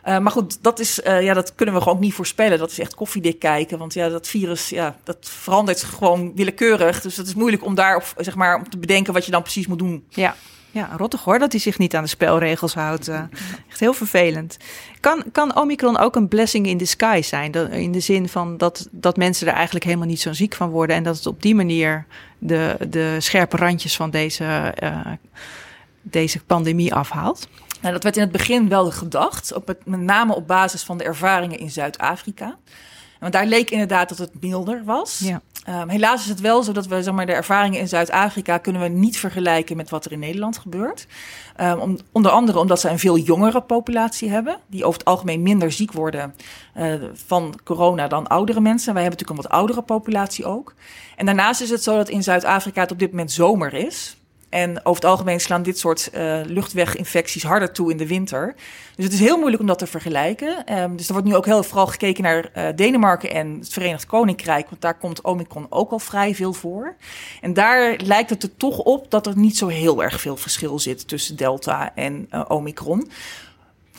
Uh, 0.09 0.18
maar 0.18 0.32
goed, 0.32 0.62
dat, 0.62 0.78
is, 0.78 0.99
uh, 0.99 1.23
ja, 1.23 1.35
dat 1.35 1.54
kunnen 1.54 1.75
we 1.75 1.80
gewoon 1.80 2.00
niet 2.00 2.14
voorspellen. 2.14 2.59
Dat 2.59 2.71
is 2.71 2.78
echt 2.78 2.94
koffiedik 2.94 3.38
kijken. 3.38 3.78
Want 3.78 3.94
ja, 3.94 4.09
dat 4.09 4.28
virus 4.28 4.68
ja, 4.68 4.97
dat 5.04 5.16
verandert 5.21 5.82
gewoon 5.82 6.32
willekeurig. 6.35 7.00
Dus 7.00 7.14
dat 7.14 7.26
is 7.26 7.35
moeilijk 7.35 7.64
om 7.64 7.75
daarop 7.75 8.14
zeg 8.16 8.35
maar, 8.35 8.56
om 8.56 8.71
te 8.71 8.78
bedenken 8.78 9.12
wat 9.12 9.25
je 9.25 9.30
dan 9.30 9.42
precies 9.42 9.66
moet 9.66 9.78
doen. 9.78 10.04
Ja. 10.09 10.35
Ja, 10.71 10.90
rottig 10.97 11.25
hoor 11.25 11.38
dat 11.38 11.52
hij 11.52 11.61
zich 11.61 11.78
niet 11.78 11.94
aan 11.94 12.02
de 12.02 12.09
spelregels 12.09 12.75
houdt. 12.75 13.09
Uh, 13.09 13.23
echt 13.68 13.80
heel 13.80 13.92
vervelend. 13.92 14.56
Kan, 15.00 15.25
kan 15.32 15.56
Omicron 15.56 15.99
ook 15.99 16.16
een 16.16 16.28
blessing 16.28 16.66
in 16.66 16.76
disguise 16.76 17.28
zijn? 17.28 17.52
in 17.73 17.92
de 17.92 18.00
zin 18.00 18.28
van 18.28 18.56
dat, 18.56 18.88
dat 18.90 19.16
mensen 19.16 19.47
er 19.47 19.52
eigenlijk 19.54 19.85
helemaal 19.85 20.06
niet 20.06 20.21
zo 20.21 20.32
ziek 20.32 20.54
van 20.54 20.71
worden. 20.71 20.97
En 20.97 21.02
dat 21.02 21.16
het 21.16 21.26
op 21.26 21.42
die 21.42 21.54
manier 21.54 22.06
de, 22.38 22.76
de 22.88 23.16
scherpe 23.18 23.56
randjes 23.56 23.97
van 23.97 24.11
deze, 24.11 24.75
deze 26.02 26.40
pandemie 26.44 26.94
afhaalt? 26.94 27.49
Nou, 27.83 27.95
dat 27.95 28.03
werd 28.03 28.17
in 28.17 28.23
het 28.23 28.33
begin 28.33 28.69
wel 28.69 28.91
gedacht, 28.91 29.53
op 29.53 29.67
het, 29.67 29.87
met 29.87 30.01
name 30.01 30.35
op 30.35 30.47
basis 30.47 30.83
van 30.83 30.99
de 30.99 31.05
ervaringen 31.05 31.59
in 31.59 31.71
Zuid-Afrika. 31.71 32.57
Want 33.21 33.33
daar 33.33 33.47
leek 33.47 33.71
inderdaad 33.71 34.09
dat 34.09 34.19
het 34.19 34.31
milder 34.41 34.83
was. 34.85 35.19
Ja. 35.19 35.41
Um, 35.69 35.89
helaas 35.89 36.23
is 36.23 36.29
het 36.29 36.41
wel 36.41 36.62
zo 36.62 36.73
dat 36.73 36.87
we 36.87 37.03
zeg 37.03 37.15
maar, 37.15 37.27
de 37.27 37.33
ervaringen 37.33 37.81
in 37.81 37.89
Zuid-Afrika 37.89 38.59
kunnen 38.59 38.83
we 38.83 38.89
niet 38.89 39.19
vergelijken 39.19 39.77
met 39.77 39.91
wat 39.91 40.05
er 40.05 40.12
in 40.12 40.19
Nederland 40.19 40.59
gebeurt. 40.59 41.07
Um, 41.61 41.79
om, 41.79 41.99
onder 42.12 42.33
andere 42.33 42.59
omdat 42.59 42.81
ze 42.81 42.89
een 42.89 42.99
veel 42.99 43.19
jongere 43.19 43.61
populatie 43.61 44.31
hebben, 44.31 44.57
die 44.67 44.85
over 44.85 44.99
het 44.99 45.09
algemeen 45.09 45.43
minder 45.43 45.73
ziek 45.73 45.93
worden 45.93 46.35
uh, 46.77 46.95
van 47.27 47.59
corona 47.65 48.09
dan 48.09 48.27
oudere 48.27 48.61
mensen. 48.61 48.95
Wij 48.95 49.03
hebben 49.03 49.21
natuurlijk 49.21 49.47
een 49.47 49.51
wat 49.51 49.61
oudere 49.61 49.83
populatie 49.83 50.45
ook. 50.45 50.75
En 51.17 51.27
daarnaast 51.27 51.61
is 51.61 51.71
het 51.71 51.83
zo 51.83 51.97
dat 51.97 52.09
in 52.09 52.23
Zuid-Afrika 52.23 52.81
het 52.81 52.93
op 52.93 52.99
dit 52.99 53.11
moment 53.11 53.33
zomer 53.33 53.75
is. 53.75 54.17
En 54.52 54.78
over 54.85 55.02
het 55.02 55.11
algemeen 55.11 55.40
slaan 55.40 55.62
dit 55.62 55.78
soort 55.78 56.11
uh, 56.14 56.40
luchtweginfecties 56.44 57.42
harder 57.42 57.73
toe 57.73 57.90
in 57.90 57.97
de 57.97 58.06
winter. 58.06 58.54
Dus 58.97 59.04
het 59.04 59.14
is 59.14 59.21
heel 59.21 59.37
moeilijk 59.37 59.61
om 59.61 59.66
dat 59.66 59.78
te 59.78 59.87
vergelijken. 59.87 60.78
Um, 60.78 60.97
dus 60.97 61.06
er 61.06 61.12
wordt 61.12 61.28
nu 61.28 61.37
ook 61.37 61.44
heel 61.44 61.62
vooral 61.62 61.87
gekeken 61.87 62.23
naar 62.23 62.50
uh, 62.56 62.64
Denemarken 62.76 63.30
en 63.30 63.59
het 63.59 63.73
Verenigd 63.73 64.06
Koninkrijk. 64.06 64.68
Want 64.71 64.80
daar 64.80 64.99
komt 64.99 65.21
Omicron 65.21 65.66
ook 65.68 65.90
al 65.90 65.99
vrij 65.99 66.35
veel 66.35 66.52
voor. 66.52 66.94
En 67.40 67.52
daar 67.52 67.97
lijkt 68.04 68.30
het 68.30 68.42
er 68.42 68.56
toch 68.56 68.78
op 68.78 69.11
dat 69.11 69.26
er 69.26 69.38
niet 69.38 69.56
zo 69.56 69.66
heel 69.66 70.02
erg 70.02 70.21
veel 70.21 70.37
verschil 70.37 70.78
zit 70.78 71.09
tussen 71.09 71.37
Delta 71.37 71.94
en 71.94 72.28
uh, 72.30 72.44
Omicron 72.49 73.11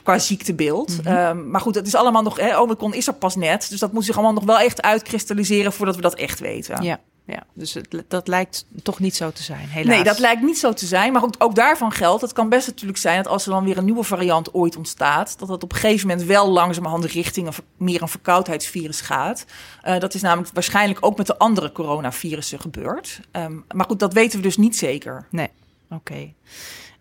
qua 0.03 0.19
ziektebeeld. 0.19 0.97
Mm 0.97 1.05
-hmm. 1.05 1.37
um, 1.37 1.49
maar 1.49 1.61
goed, 1.61 1.75
het 1.75 1.87
is 1.87 1.95
allemaal 1.95 2.23
nog. 2.23 2.37
Hè, 2.37 2.59
Omicron 2.59 2.93
is 2.93 3.07
er 3.07 3.13
pas 3.13 3.35
net. 3.35 3.67
Dus 3.69 3.79
dat 3.79 3.91
moet 3.91 4.05
zich 4.05 4.15
allemaal 4.15 4.33
nog 4.33 4.45
wel 4.45 4.59
echt 4.59 4.81
uitkristalliseren 4.81 5.73
voordat 5.73 5.95
we 5.95 6.01
dat 6.01 6.15
echt 6.15 6.39
weten. 6.39 6.83
Ja 6.83 6.99
ja. 7.25 7.43
Dus 7.53 7.73
het, 7.73 8.03
dat 8.07 8.27
lijkt 8.27 8.65
toch 8.83 8.99
niet 8.99 9.15
zo 9.15 9.31
te 9.31 9.43
zijn, 9.43 9.67
helaas. 9.67 9.95
Nee, 9.95 10.03
dat 10.03 10.19
lijkt 10.19 10.41
niet 10.41 10.57
zo 10.57 10.73
te 10.73 10.85
zijn. 10.85 11.13
Maar 11.13 11.23
ook, 11.23 11.35
ook 11.37 11.55
daarvan 11.55 11.91
geldt, 11.91 12.21
het 12.21 12.33
kan 12.33 12.49
best 12.49 12.67
natuurlijk 12.67 12.99
zijn... 12.99 13.23
dat 13.23 13.31
als 13.31 13.45
er 13.45 13.51
dan 13.51 13.63
weer 13.63 13.77
een 13.77 13.85
nieuwe 13.85 14.03
variant 14.03 14.53
ooit 14.53 14.75
ontstaat... 14.75 15.39
dat 15.39 15.47
dat 15.47 15.63
op 15.63 15.71
een 15.71 15.77
gegeven 15.77 16.07
moment 16.07 16.27
wel 16.27 16.49
langzamerhand 16.49 17.05
richting 17.05 17.47
een, 17.47 17.53
meer 17.77 18.01
een 18.01 18.07
verkoudheidsvirus 18.07 19.01
gaat. 19.01 19.45
Uh, 19.85 19.99
dat 19.99 20.13
is 20.13 20.21
namelijk 20.21 20.53
waarschijnlijk 20.53 21.05
ook 21.05 21.17
met 21.17 21.27
de 21.27 21.37
andere 21.37 21.71
coronavirussen 21.71 22.59
gebeurd. 22.59 23.19
Um, 23.31 23.65
maar 23.75 23.85
goed, 23.85 23.99
dat 23.99 24.13
weten 24.13 24.37
we 24.37 24.43
dus 24.43 24.57
niet 24.57 24.77
zeker. 24.77 25.27
Nee, 25.29 25.49
oké. 25.89 25.95
Okay. 25.95 26.33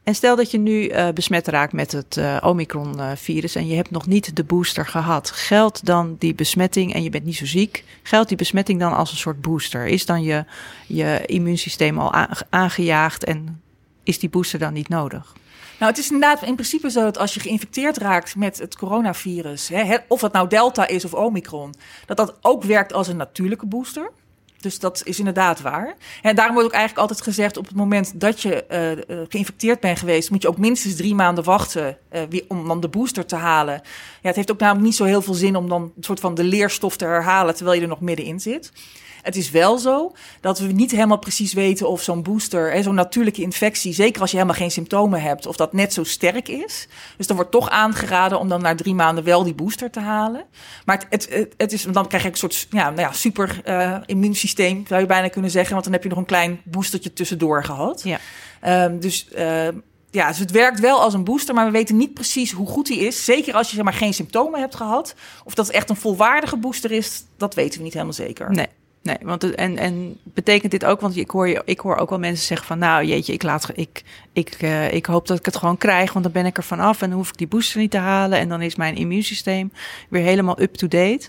En 0.02 0.14
stel 0.14 0.36
dat 0.36 0.50
je 0.50 0.58
nu 0.58 0.88
uh, 0.88 1.08
besmet 1.08 1.46
raakt 1.46 1.72
met 1.72 1.92
het 1.92 2.16
uh, 2.16 2.36
Omicron-virus 2.40 3.54
en 3.54 3.66
je 3.66 3.74
hebt 3.74 3.90
nog 3.90 4.06
niet 4.06 4.36
de 4.36 4.44
booster 4.44 4.86
gehad. 4.86 5.30
Geldt 5.30 5.86
dan 5.86 6.16
die 6.18 6.34
besmetting, 6.34 6.94
en 6.94 7.02
je 7.02 7.10
bent 7.10 7.24
niet 7.24 7.36
zo 7.36 7.46
ziek, 7.46 7.84
geldt 8.02 8.28
die 8.28 8.36
besmetting 8.36 8.80
dan 8.80 8.96
als 8.96 9.10
een 9.10 9.16
soort 9.16 9.40
booster? 9.40 9.86
Is 9.86 10.06
dan 10.06 10.22
je, 10.22 10.44
je 10.86 11.22
immuunsysteem 11.26 11.98
al 11.98 12.26
aangejaagd 12.50 13.24
en 13.24 13.62
is 14.02 14.18
die 14.18 14.28
booster 14.28 14.58
dan 14.58 14.72
niet 14.72 14.88
nodig? 14.88 15.32
Nou, 15.78 15.90
het 15.90 15.98
is 15.98 16.10
inderdaad 16.10 16.42
in 16.42 16.54
principe 16.54 16.90
zo 16.90 17.02
dat 17.02 17.18
als 17.18 17.34
je 17.34 17.40
geïnfecteerd 17.40 17.96
raakt 17.96 18.36
met 18.36 18.58
het 18.58 18.76
coronavirus, 18.76 19.68
hè, 19.68 19.96
of 20.08 20.20
het 20.20 20.32
nou 20.32 20.48
Delta 20.48 20.86
is 20.86 21.04
of 21.04 21.14
Omicron, 21.14 21.74
dat 22.06 22.16
dat 22.16 22.34
ook 22.40 22.62
werkt 22.62 22.92
als 22.92 23.08
een 23.08 23.16
natuurlijke 23.16 23.66
booster. 23.66 24.10
Dus 24.62 24.78
dat 24.78 25.02
is 25.04 25.18
inderdaad 25.18 25.60
waar. 25.60 25.96
En 26.22 26.34
daarom 26.34 26.54
wordt 26.54 26.68
ook 26.68 26.74
eigenlijk 26.74 27.08
altijd 27.08 27.22
gezegd: 27.22 27.56
op 27.56 27.66
het 27.66 27.76
moment 27.76 28.20
dat 28.20 28.40
je 28.40 28.64
uh, 29.08 29.24
geïnfecteerd 29.28 29.80
bent 29.80 29.98
geweest, 29.98 30.30
moet 30.30 30.42
je 30.42 30.48
ook 30.48 30.58
minstens 30.58 30.96
drie 30.96 31.14
maanden 31.14 31.44
wachten 31.44 31.98
uh, 32.12 32.40
om 32.48 32.68
dan 32.68 32.80
de 32.80 32.88
booster 32.88 33.26
te 33.26 33.36
halen. 33.36 33.80
Ja, 34.22 34.28
het 34.28 34.36
heeft 34.36 34.50
ook 34.50 34.58
namelijk 34.58 34.84
niet 34.84 34.96
zo 34.96 35.04
heel 35.04 35.22
veel 35.22 35.34
zin 35.34 35.56
om 35.56 35.68
dan 35.68 35.82
een 35.82 36.04
soort 36.04 36.20
van 36.20 36.34
de 36.34 36.44
leerstof 36.44 36.96
te 36.96 37.04
herhalen 37.04 37.54
terwijl 37.54 37.76
je 37.76 37.82
er 37.82 37.88
nog 37.88 38.00
middenin 38.00 38.40
zit. 38.40 38.72
Het 39.22 39.36
is 39.36 39.50
wel 39.50 39.78
zo 39.78 40.12
dat 40.40 40.58
we 40.58 40.66
niet 40.66 40.90
helemaal 40.90 41.18
precies 41.18 41.52
weten 41.52 41.88
of 41.88 42.02
zo'n 42.02 42.22
booster, 42.22 42.82
zo'n 42.82 42.94
natuurlijke 42.94 43.42
infectie, 43.42 43.92
zeker 43.92 44.20
als 44.20 44.30
je 44.30 44.36
helemaal 44.36 44.58
geen 44.58 44.70
symptomen 44.70 45.22
hebt, 45.22 45.46
of 45.46 45.56
dat 45.56 45.72
net 45.72 45.92
zo 45.92 46.04
sterk 46.04 46.48
is. 46.48 46.88
Dus 47.16 47.26
dan 47.26 47.36
wordt 47.36 47.50
toch 47.50 47.70
aangeraden 47.70 48.38
om 48.38 48.48
dan 48.48 48.62
na 48.62 48.74
drie 48.74 48.94
maanden 48.94 49.24
wel 49.24 49.42
die 49.42 49.54
booster 49.54 49.90
te 49.90 50.00
halen. 50.00 50.44
Maar 50.84 51.06
het, 51.10 51.28
het, 51.30 51.54
het 51.56 51.72
is, 51.72 51.82
dan 51.82 52.06
krijg 52.06 52.22
je 52.22 52.28
een 52.28 52.36
soort 52.36 52.66
ja, 52.70 52.90
nou 52.90 53.00
ja, 53.00 53.12
super 53.12 53.60
uh, 53.64 53.96
immuunsysteem, 54.06 54.84
zou 54.88 55.00
je 55.00 55.06
bijna 55.06 55.28
kunnen 55.28 55.50
zeggen. 55.50 55.72
Want 55.72 55.84
dan 55.84 55.92
heb 55.92 56.02
je 56.02 56.08
nog 56.08 56.18
een 56.18 56.24
klein 56.24 56.60
boostertje 56.64 57.12
tussendoor 57.12 57.64
gehad. 57.64 58.02
Ja. 58.04 58.18
Um, 58.84 59.00
dus. 59.00 59.28
Uh, 59.38 59.68
ja, 60.10 60.28
dus 60.28 60.38
het 60.38 60.50
werkt 60.50 60.80
wel 60.80 61.00
als 61.00 61.14
een 61.14 61.24
booster, 61.24 61.54
maar 61.54 61.64
we 61.64 61.70
weten 61.70 61.96
niet 61.96 62.14
precies 62.14 62.52
hoe 62.52 62.66
goed 62.66 62.86
die 62.86 62.98
is. 62.98 63.24
Zeker 63.24 63.54
als 63.54 63.68
je 63.68 63.74
zeg 63.74 63.84
maar, 63.84 63.94
geen 63.94 64.14
symptomen 64.14 64.60
hebt 64.60 64.74
gehad. 64.74 65.14
Of 65.44 65.54
dat 65.54 65.66
het 65.66 65.74
echt 65.74 65.90
een 65.90 65.96
volwaardige 65.96 66.56
booster 66.56 66.90
is, 66.90 67.24
dat 67.36 67.54
weten 67.54 67.78
we 67.78 67.84
niet 67.84 67.92
helemaal 67.92 68.14
zeker. 68.14 68.50
Nee. 68.50 68.66
Nee, 69.02 69.16
want 69.22 69.42
het, 69.42 69.54
en, 69.54 69.78
en 69.78 70.18
betekent 70.22 70.70
dit 70.70 70.84
ook, 70.84 71.00
want 71.00 71.16
ik 71.16 71.30
hoor, 71.30 71.48
je, 71.48 71.62
ik 71.64 71.80
hoor 71.80 71.96
ook 71.96 72.08
wel 72.08 72.18
mensen 72.18 72.46
zeggen 72.46 72.66
van, 72.66 72.78
nou 72.78 73.04
jeetje, 73.04 73.32
ik, 73.32 73.42
laat, 73.42 73.70
ik, 73.74 74.02
ik, 74.32 74.62
uh, 74.62 74.92
ik 74.92 75.06
hoop 75.06 75.26
dat 75.26 75.38
ik 75.38 75.44
het 75.44 75.56
gewoon 75.56 75.76
krijg, 75.76 76.12
want 76.12 76.24
dan 76.24 76.32
ben 76.32 76.46
ik 76.46 76.56
er 76.56 76.62
vanaf 76.62 77.02
en 77.02 77.08
dan 77.08 77.18
hoef 77.18 77.28
ik 77.28 77.36
die 77.36 77.46
booster 77.46 77.80
niet 77.80 77.90
te 77.90 77.98
halen 77.98 78.38
en 78.38 78.48
dan 78.48 78.62
is 78.62 78.76
mijn 78.76 78.96
immuunsysteem 78.96 79.72
weer 80.08 80.22
helemaal 80.22 80.60
up-to-date. 80.60 81.28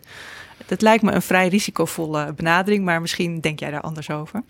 Dat 0.65 0.81
lijkt 0.81 1.03
me 1.03 1.11
een 1.11 1.21
vrij 1.21 1.47
risicovolle 1.47 2.33
benadering, 2.33 2.85
maar 2.85 3.01
misschien 3.01 3.41
denk 3.41 3.59
jij 3.59 3.71
daar 3.71 3.81
anders 3.81 4.09
over. 4.09 4.43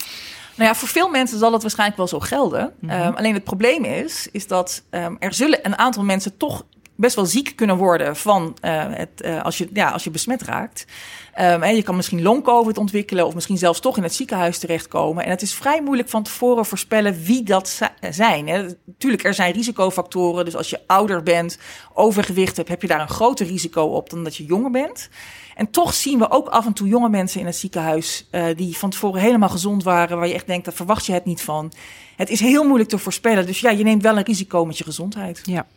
Nou 0.55 0.69
ja, 0.69 0.75
voor 0.75 0.88
veel 0.88 1.09
mensen 1.09 1.39
zal 1.39 1.53
het 1.53 1.62
waarschijnlijk 1.62 1.97
wel 1.97 2.07
zo 2.07 2.19
gelden. 2.19 2.73
Mm 2.79 2.89
-hmm. 2.89 3.01
um, 3.01 3.15
alleen 3.15 3.33
het 3.33 3.43
probleem 3.43 3.83
is, 3.83 4.27
is 4.31 4.47
dat 4.47 4.83
um, 4.89 5.15
er 5.19 5.33
zullen 5.33 5.59
een 5.62 5.77
aantal 5.77 6.03
mensen 6.03 6.38
toch 6.38 6.65
best 6.95 7.15
wel 7.15 7.25
ziek 7.25 7.53
kunnen 7.55 7.77
worden 7.77 8.15
van 8.15 8.57
uh, 8.62 8.83
het, 8.89 9.09
uh, 9.25 9.41
als, 9.41 9.57
je, 9.57 9.69
ja, 9.73 9.89
als 9.89 10.03
je 10.03 10.09
besmet 10.09 10.41
raakt. 10.41 10.86
En 11.34 11.76
je 11.76 11.82
kan 11.82 11.96
misschien 11.96 12.22
long-covid 12.22 12.78
ontwikkelen 12.78 13.26
of 13.26 13.34
misschien 13.34 13.58
zelfs 13.58 13.80
toch 13.80 13.98
in 13.98 14.04
het 14.04 14.13
ziekenhuis 14.13 14.58
terechtkomen. 14.58 15.24
En 15.24 15.30
het 15.30 15.41
is 15.41 15.54
vrij 15.54 15.82
moeilijk 15.82 16.10
van 16.10 16.24
tevoren 16.24 16.65
voorspellen 16.65 17.24
wie 17.24 17.43
dat 17.43 17.80
zijn. 18.10 18.48
Hè. 18.48 18.65
Tuurlijk, 18.98 19.24
er 19.24 19.34
zijn 19.34 19.54
risicofactoren. 19.54 20.46
Dus 20.46 20.56
als 20.56 20.69
je 20.69 20.80
ouder 20.88 21.24
bent, 21.24 21.58
overgewicht 21.93 22.58
hebt, 22.58 22.69
heb 22.69 22.82
je 22.82 22.88
daar 22.88 23.02
een 23.02 23.08
groter 23.08 23.46
risico 23.46 23.84
op 23.84 24.10
dan 24.10 24.24
dat 24.24 24.36
je 24.36 24.46
jonger 24.46 24.72
bent. 24.72 25.10
En 25.56 25.72
toch 25.72 25.93
zien 25.93 26.19
we 26.19 26.30
ook 26.30 26.48
af 26.48 26.65
en 26.65 26.74
toe 26.74 26.88
jonge 26.88 27.10
mensen 27.10 27.39
in 27.39 27.46
het 27.46 27.56
ziekenhuis 27.56 28.28
uh, 28.32 28.46
die 28.56 28.78
van 28.78 28.89
tevoren 28.89 29.22
helemaal 29.22 29.50
gezond 29.50 29.84
waren, 29.84 30.17
waar 30.17 30.28
je 30.28 30.34
echt 30.34 30.48
denkt, 30.48 30.65
daar 30.65 30.74
verwacht 30.74 31.06
je 31.06 31.13
het 31.13 31.26
niet 31.26 31.41
van. 31.41 31.74
Het 32.15 32.30
is 32.30 32.39
heel 32.39 32.63
moeilijk 32.63 32.89
te 32.89 32.98
voorspellen. 32.98 33.46
Dus 33.46 33.60
ja, 33.60 33.69
je 33.69 33.84
neemt 33.84 34.02
wel 34.02 34.17
een 34.17 34.24
risico 34.24 34.65
met 34.65 34.78
je 34.78 34.84
gezondheid. 34.84 35.41
Ja. 35.43 35.67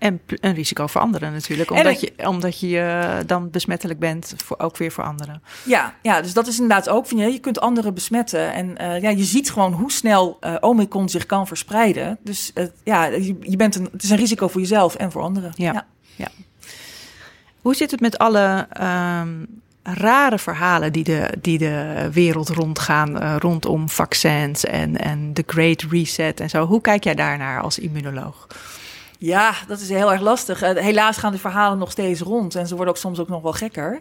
En 0.00 0.20
een 0.26 0.54
risico 0.54 0.86
voor 0.86 1.00
anderen 1.00 1.32
natuurlijk, 1.32 1.70
omdat, 1.70 2.00
je, 2.00 2.12
omdat 2.24 2.60
je 2.60 2.68
uh, 2.68 3.14
dan 3.26 3.50
besmettelijk 3.50 3.98
bent, 3.98 4.34
voor, 4.44 4.58
ook 4.58 4.76
weer 4.76 4.92
voor 4.92 5.04
anderen. 5.04 5.42
Ja, 5.64 5.94
ja, 6.02 6.20
dus 6.20 6.32
dat 6.32 6.46
is 6.46 6.54
inderdaad 6.60 6.88
ook 6.88 7.06
van 7.06 7.18
je, 7.18 7.32
je 7.32 7.38
kunt 7.38 7.60
anderen 7.60 7.94
besmetten. 7.94 8.52
En 8.52 8.66
uh, 8.80 9.02
ja, 9.02 9.10
je 9.10 9.24
ziet 9.24 9.50
gewoon 9.50 9.72
hoe 9.72 9.92
snel 9.92 10.38
uh, 10.40 10.56
Omicron 10.60 11.08
zich 11.08 11.26
kan 11.26 11.46
verspreiden. 11.46 12.18
Dus 12.22 12.52
ja, 12.84 13.04
je, 13.04 13.36
je, 13.40 13.56
bent 13.56 13.74
een, 13.74 13.88
het 13.92 14.02
is 14.02 14.10
een 14.10 14.16
risico 14.16 14.48
voor 14.48 14.60
jezelf 14.60 14.94
en 14.94 15.12
voor 15.12 15.22
anderen. 15.22 15.52
Ja, 15.56 15.72
ja. 15.72 15.86
ja. 16.16 16.28
Hoe 17.60 17.74
zit 17.74 17.90
het 17.90 18.00
met 18.00 18.18
alle 18.18 18.68
um, 19.20 19.46
rare 19.82 20.38
verhalen 20.38 20.92
die 20.92 21.04
de, 21.04 21.34
die 21.40 21.58
de 21.58 22.08
wereld 22.12 22.48
rondgaan 22.48 23.38
rondom 23.38 23.88
vaccins 23.88 24.64
en, 24.64 24.96
en 24.96 25.34
de 25.34 25.44
Great 25.46 25.86
Reset 25.90 26.40
en 26.40 26.50
zo? 26.50 26.66
Hoe 26.66 26.80
kijk 26.80 27.04
jij 27.04 27.14
daarnaar 27.14 27.60
als 27.60 27.78
immunoloog? 27.78 28.46
Ja, 29.22 29.54
dat 29.66 29.80
is 29.80 29.88
heel 29.88 30.12
erg 30.12 30.20
lastig. 30.20 30.62
Uh, 30.62 30.70
helaas 30.70 31.16
gaan 31.16 31.32
de 31.32 31.38
verhalen 31.38 31.78
nog 31.78 31.90
steeds 31.90 32.20
rond 32.20 32.54
en 32.54 32.66
ze 32.66 32.74
worden 32.74 32.94
ook 32.94 33.00
soms 33.00 33.18
ook 33.18 33.28
nog 33.28 33.42
wel 33.42 33.52
gekker. 33.52 34.00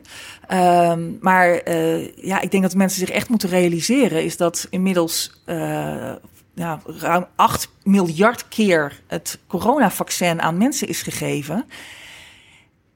Um, 0.52 1.18
maar 1.22 1.68
uh, 1.68 2.16
ja, 2.16 2.40
ik 2.42 2.52
denk 2.52 2.64
dat 2.64 2.76
mensen 2.76 3.00
zich 3.00 3.10
echt 3.10 3.30
moeten 3.30 3.50
realiseren 3.50 4.24
is 4.24 4.38
dat 4.38 4.68
inmiddels 4.70 5.32
uh, 5.46 6.14
ja, 6.56 6.82
ruim 6.86 7.26
8 7.36 7.70
miljard 7.84 8.48
keer 8.48 9.02
het 9.08 9.40
coronavaccin 9.48 10.42
aan 10.42 10.58
mensen 10.58 10.88
is 10.88 11.02
gegeven. 11.02 11.66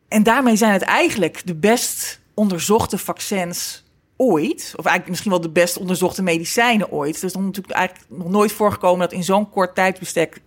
En 0.07 0.23
daarmee 0.23 0.55
zijn 0.55 0.73
het 0.73 0.81
eigenlijk 0.81 1.41
de 1.45 1.55
best 1.55 2.19
onderzochte 2.33 2.97
vaccins 2.97 3.82
ooit, 4.23 4.73
of 4.75 4.85
eigenlijk 4.85 5.09
misschien 5.09 5.31
wel 5.31 5.41
de 5.41 5.49
best 5.49 5.77
onderzochte 5.77 6.23
medicijnen 6.23 6.91
ooit. 6.91 7.17
Er 7.17 7.23
is 7.23 7.35
natuurlijk 7.35 7.73
eigenlijk 7.73 8.05
nog 8.09 8.29
nooit 8.29 8.51
voorgekomen 8.51 8.99
dat 8.99 9.11
in 9.11 9.23
zo'n 9.23 9.49
kort 9.49 9.75
tijdbestek 9.75 10.41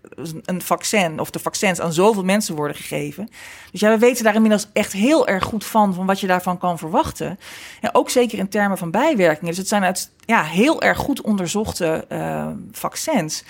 een 0.45 0.63
vaccin 0.63 1.21
of 1.21 1.31
de 1.31 1.39
vaccins 1.39 1.81
aan 1.81 1.93
zoveel 1.93 2.25
mensen 2.25 2.55
worden 2.55 2.77
gegeven. 2.77 3.29
Dus 3.73 3.81
ja, 3.81 3.91
we 3.91 3.99
weten 3.99 4.25
daar 4.25 4.35
inmiddels 4.35 4.69
echt 4.73 4.93
heel 4.93 5.27
erg 5.27 5.45
goed 5.45 5.65
van, 5.65 5.95
van 5.95 6.07
wat 6.07 6.21
je 6.21 6.27
daarvan 6.27 6.59
kan 6.59 6.79
verwachten. 6.79 7.39
En 7.81 7.95
ook 7.95 8.11
zeker 8.11 8.39
in 8.39 8.49
termen 8.49 8.79
van 8.79 8.91
bijwerkingen. 8.91 9.49
Dus 9.49 9.59
het 9.59 9.69
zijn 9.69 9.85
uit 9.85 10.11
ja, 10.25 10.43
heel 10.43 10.83
erg 10.83 10.99
goed 10.99 11.21
onderzochte 11.21 12.05
uh, 12.13 12.49
vaccins. 12.73 13.45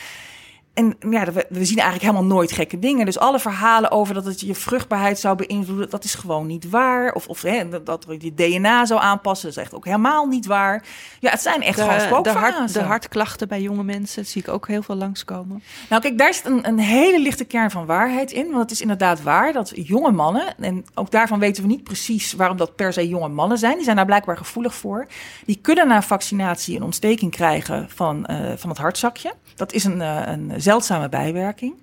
En 0.77 0.97
ja, 1.11 1.25
we, 1.25 1.47
we, 1.49 1.65
zien 1.65 1.79
eigenlijk 1.79 2.03
helemaal 2.11 2.37
nooit 2.37 2.53
gekke 2.53 2.79
dingen. 2.79 3.05
Dus 3.05 3.19
alle 3.19 3.39
verhalen 3.39 3.91
over 3.91 4.15
dat 4.15 4.25
het 4.25 4.41
je 4.41 4.55
vruchtbaarheid 4.55 5.19
zou 5.19 5.37
beïnvloeden, 5.37 5.91
dat 5.91 6.05
is 6.05 6.15
gewoon 6.15 6.47
niet 6.47 6.71
waar. 6.71 7.13
Of, 7.13 7.29
of 7.29 7.43
hè, 7.43 7.83
dat 7.85 8.07
je 8.19 8.35
DNA 8.35 8.87
zou 8.87 9.01
aanpassen, 9.01 9.49
dat 9.49 9.57
is 9.57 9.63
echt 9.63 9.75
ook 9.75 9.85
helemaal 9.85 10.27
niet 10.27 10.47
waar. 10.47 10.85
Ja, 11.21 11.31
het 11.31 11.43
zijn 11.43 11.63
echt 11.63 11.77
de, 11.77 11.83
gewoon 11.83 12.23
de, 12.23 12.31
hart, 12.31 12.73
de 12.73 12.83
hartklachten 12.83 13.49
bij 13.49 13.61
jonge 13.61 13.83
mensen, 13.83 14.23
dat 14.23 14.31
zie 14.31 14.43
ik 14.43 14.49
ook 14.49 14.69
heel 14.69 14.83
veel 14.83 14.95
langskomen. 14.95 15.63
Nou 15.89 16.03
kijk, 16.03 16.19
daar 16.19 16.35
zit 16.35 16.47
een, 16.47 16.67
een 16.67 16.79
hele 16.79 17.21
lichte 17.21 17.45
kern 17.45 17.71
van 17.71 17.87
waarheid 17.87 18.33
in. 18.33 18.47
Want 18.47 18.61
het 18.61 18.71
is 18.71 18.81
inderdaad 18.81 19.23
waar 19.23 19.53
dat 19.53 19.73
jonge 19.75 20.13
mannen, 20.13 20.55
en 20.59 20.85
ook 20.95 21.11
daarvan 21.11 21.39
weten 21.39 21.63
we 21.63 21.69
niet 21.69 21.85
precies 21.85 22.33
waarom 22.33 22.57
dat 22.57 22.77
per 22.77 22.93
se 22.93 23.09
jonge 23.09 23.29
mannen 23.29 23.59
zijn. 23.59 23.75
Die 23.75 23.85
zijn 23.85 23.97
daar 23.97 24.05
blijkbaar 24.05 24.37
gevoelig 24.37 24.75
voor. 24.75 25.07
Die 25.47 25.59
kunnen 25.63 25.89
na 25.89 26.03
vaccinatie 26.03 26.77
een 26.77 26.83
ontsteking 26.83 27.31
krijgen 27.31 27.89
van, 27.95 28.27
uh, 28.31 28.53
van 28.57 28.71
het 28.71 28.79
hartzakje. 28.79 29.33
Dat 29.55 29.73
is 29.73 29.85
een, 29.85 30.01
uh, 30.01 30.23
een 30.25 30.63
zeldzame 30.67 31.09
bijwerking. 31.09 31.75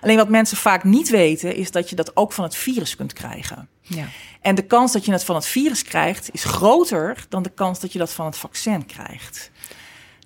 Alleen 0.00 0.16
wat 0.16 0.28
mensen 0.28 0.56
vaak 0.56 0.84
niet 0.84 1.08
weten, 1.08 1.54
is 1.54 1.70
dat 1.70 1.90
je 1.90 1.96
dat 1.96 2.16
ook 2.16 2.32
van 2.32 2.44
het 2.44 2.56
virus 2.56 2.96
kunt 2.96 3.12
krijgen. 3.12 3.68
Ja. 3.82 4.04
En 4.40 4.54
de 4.54 4.62
kans 4.66 4.92
dat 4.92 5.04
je 5.04 5.12
het 5.12 5.24
van 5.24 5.34
het 5.34 5.46
virus 5.46 5.82
krijgt, 5.82 6.28
is 6.32 6.44
groter 6.44 7.26
dan 7.28 7.42
de 7.42 7.50
kans 7.50 7.80
dat 7.80 7.92
je 7.92 7.98
dat 7.98 8.12
van 8.12 8.26
het 8.26 8.36
vaccin 8.36 8.86
krijgt. 8.86 9.50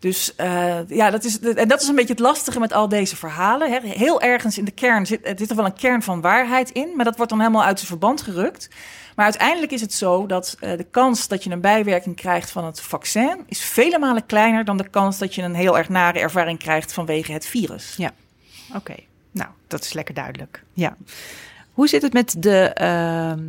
Dus 0.00 0.33
uh, 0.37 0.88
ja, 0.88 1.11
dat 1.11 1.24
is, 1.24 1.40
en 1.40 1.68
dat 1.68 1.83
is 1.83 1.88
een 1.88 1.94
beetje 1.94 2.12
het 2.12 2.22
lastige 2.22 2.61
met 2.61 2.72
al 2.72 2.88
deze 2.88 3.16
verhalen. 3.16 3.72
Hè. 3.72 3.79
Heel 3.83 4.20
ergens 4.20 4.59
in 4.59 4.64
de 4.64 4.70
kern 4.70 5.07
zit, 5.07 5.33
zit 5.37 5.50
er 5.50 5.57
wel 5.57 5.64
een 5.64 5.74
kern 5.74 6.03
van 6.03 6.20
waarheid 6.20 6.70
in, 6.70 6.92
maar 6.96 7.05
dat 7.05 7.16
wordt 7.16 7.31
dan 7.31 7.40
helemaal 7.40 7.64
uit 7.64 7.77
zijn 7.77 7.90
verband 7.90 8.22
gerukt. 8.22 8.68
Maar 9.14 9.24
uiteindelijk 9.24 9.72
is 9.72 9.81
het 9.81 9.92
zo 9.92 10.27
dat 10.27 10.57
uh, 10.61 10.77
de 10.77 10.87
kans 10.90 11.29
dat 11.29 11.44
je 11.44 11.50
een 11.50 11.61
bijwerking 11.61 12.16
krijgt 12.16 12.50
van 12.50 12.64
het 12.64 12.81
vaccin 12.81 13.40
is 13.46 13.61
vele 13.61 13.98
malen 13.98 14.27
kleiner 14.27 14.64
dan 14.64 14.77
de 14.77 14.88
kans 14.88 15.18
dat 15.18 15.35
je 15.35 15.42
een 15.42 15.55
heel 15.55 15.79
erg 15.79 15.88
nare 15.88 16.18
ervaring 16.18 16.59
krijgt 16.59 16.92
vanwege 16.92 17.33
het 17.33 17.46
virus. 17.46 17.94
Ja, 17.96 18.11
oké. 18.74 18.94
Nou, 19.31 19.48
dat 19.66 19.85
is 19.85 19.92
lekker 19.92 20.14
duidelijk. 20.14 20.62
Ja. 20.72 20.96
Hoe 21.72 21.88
zit 21.88 22.03
het 22.03 22.12
met 22.12 22.35
de, 22.38 22.77
uh, 22.81 23.44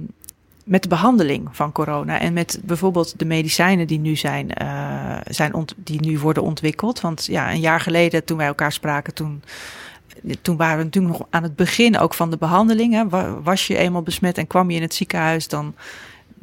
met 0.63 0.84
de 0.84 0.89
behandeling 0.89 1.47
van 1.51 1.71
corona 1.71 2.19
en 2.19 2.34
met 2.34 2.60
bijvoorbeeld 2.63 3.19
de 3.19 3.25
medicijnen 3.25 3.88
die 3.88 3.99
nu 3.99 4.15
zijn, 4.15 4.51
uh, 4.62 5.17
zijn 5.28 5.54
ont 5.54 5.73
die 5.78 6.01
nu 6.01 6.19
worden 6.19 6.43
ontwikkeld? 6.43 7.01
Want 7.01 7.25
ja, 7.25 7.51
een 7.51 7.60
jaar 7.60 7.80
geleden 7.80 8.23
toen 8.23 8.38
wij 8.38 8.47
elkaar 8.47 8.71
spraken, 8.71 9.13
toen 9.13 9.43
toen 10.41 10.57
waren 10.57 10.77
we 10.77 10.83
natuurlijk 10.83 11.17
nog 11.17 11.27
aan 11.29 11.43
het 11.43 11.55
begin 11.55 11.97
ook 11.99 12.13
van 12.13 12.29
de 12.29 12.38
behandeling. 12.38 13.07
Was 13.43 13.67
je 13.67 13.77
eenmaal 13.77 14.01
besmet 14.01 14.38
en 14.38 14.47
kwam 14.47 14.69
je 14.69 14.75
in 14.75 14.81
het 14.81 14.93
ziekenhuis, 14.93 15.47
dan 15.47 15.75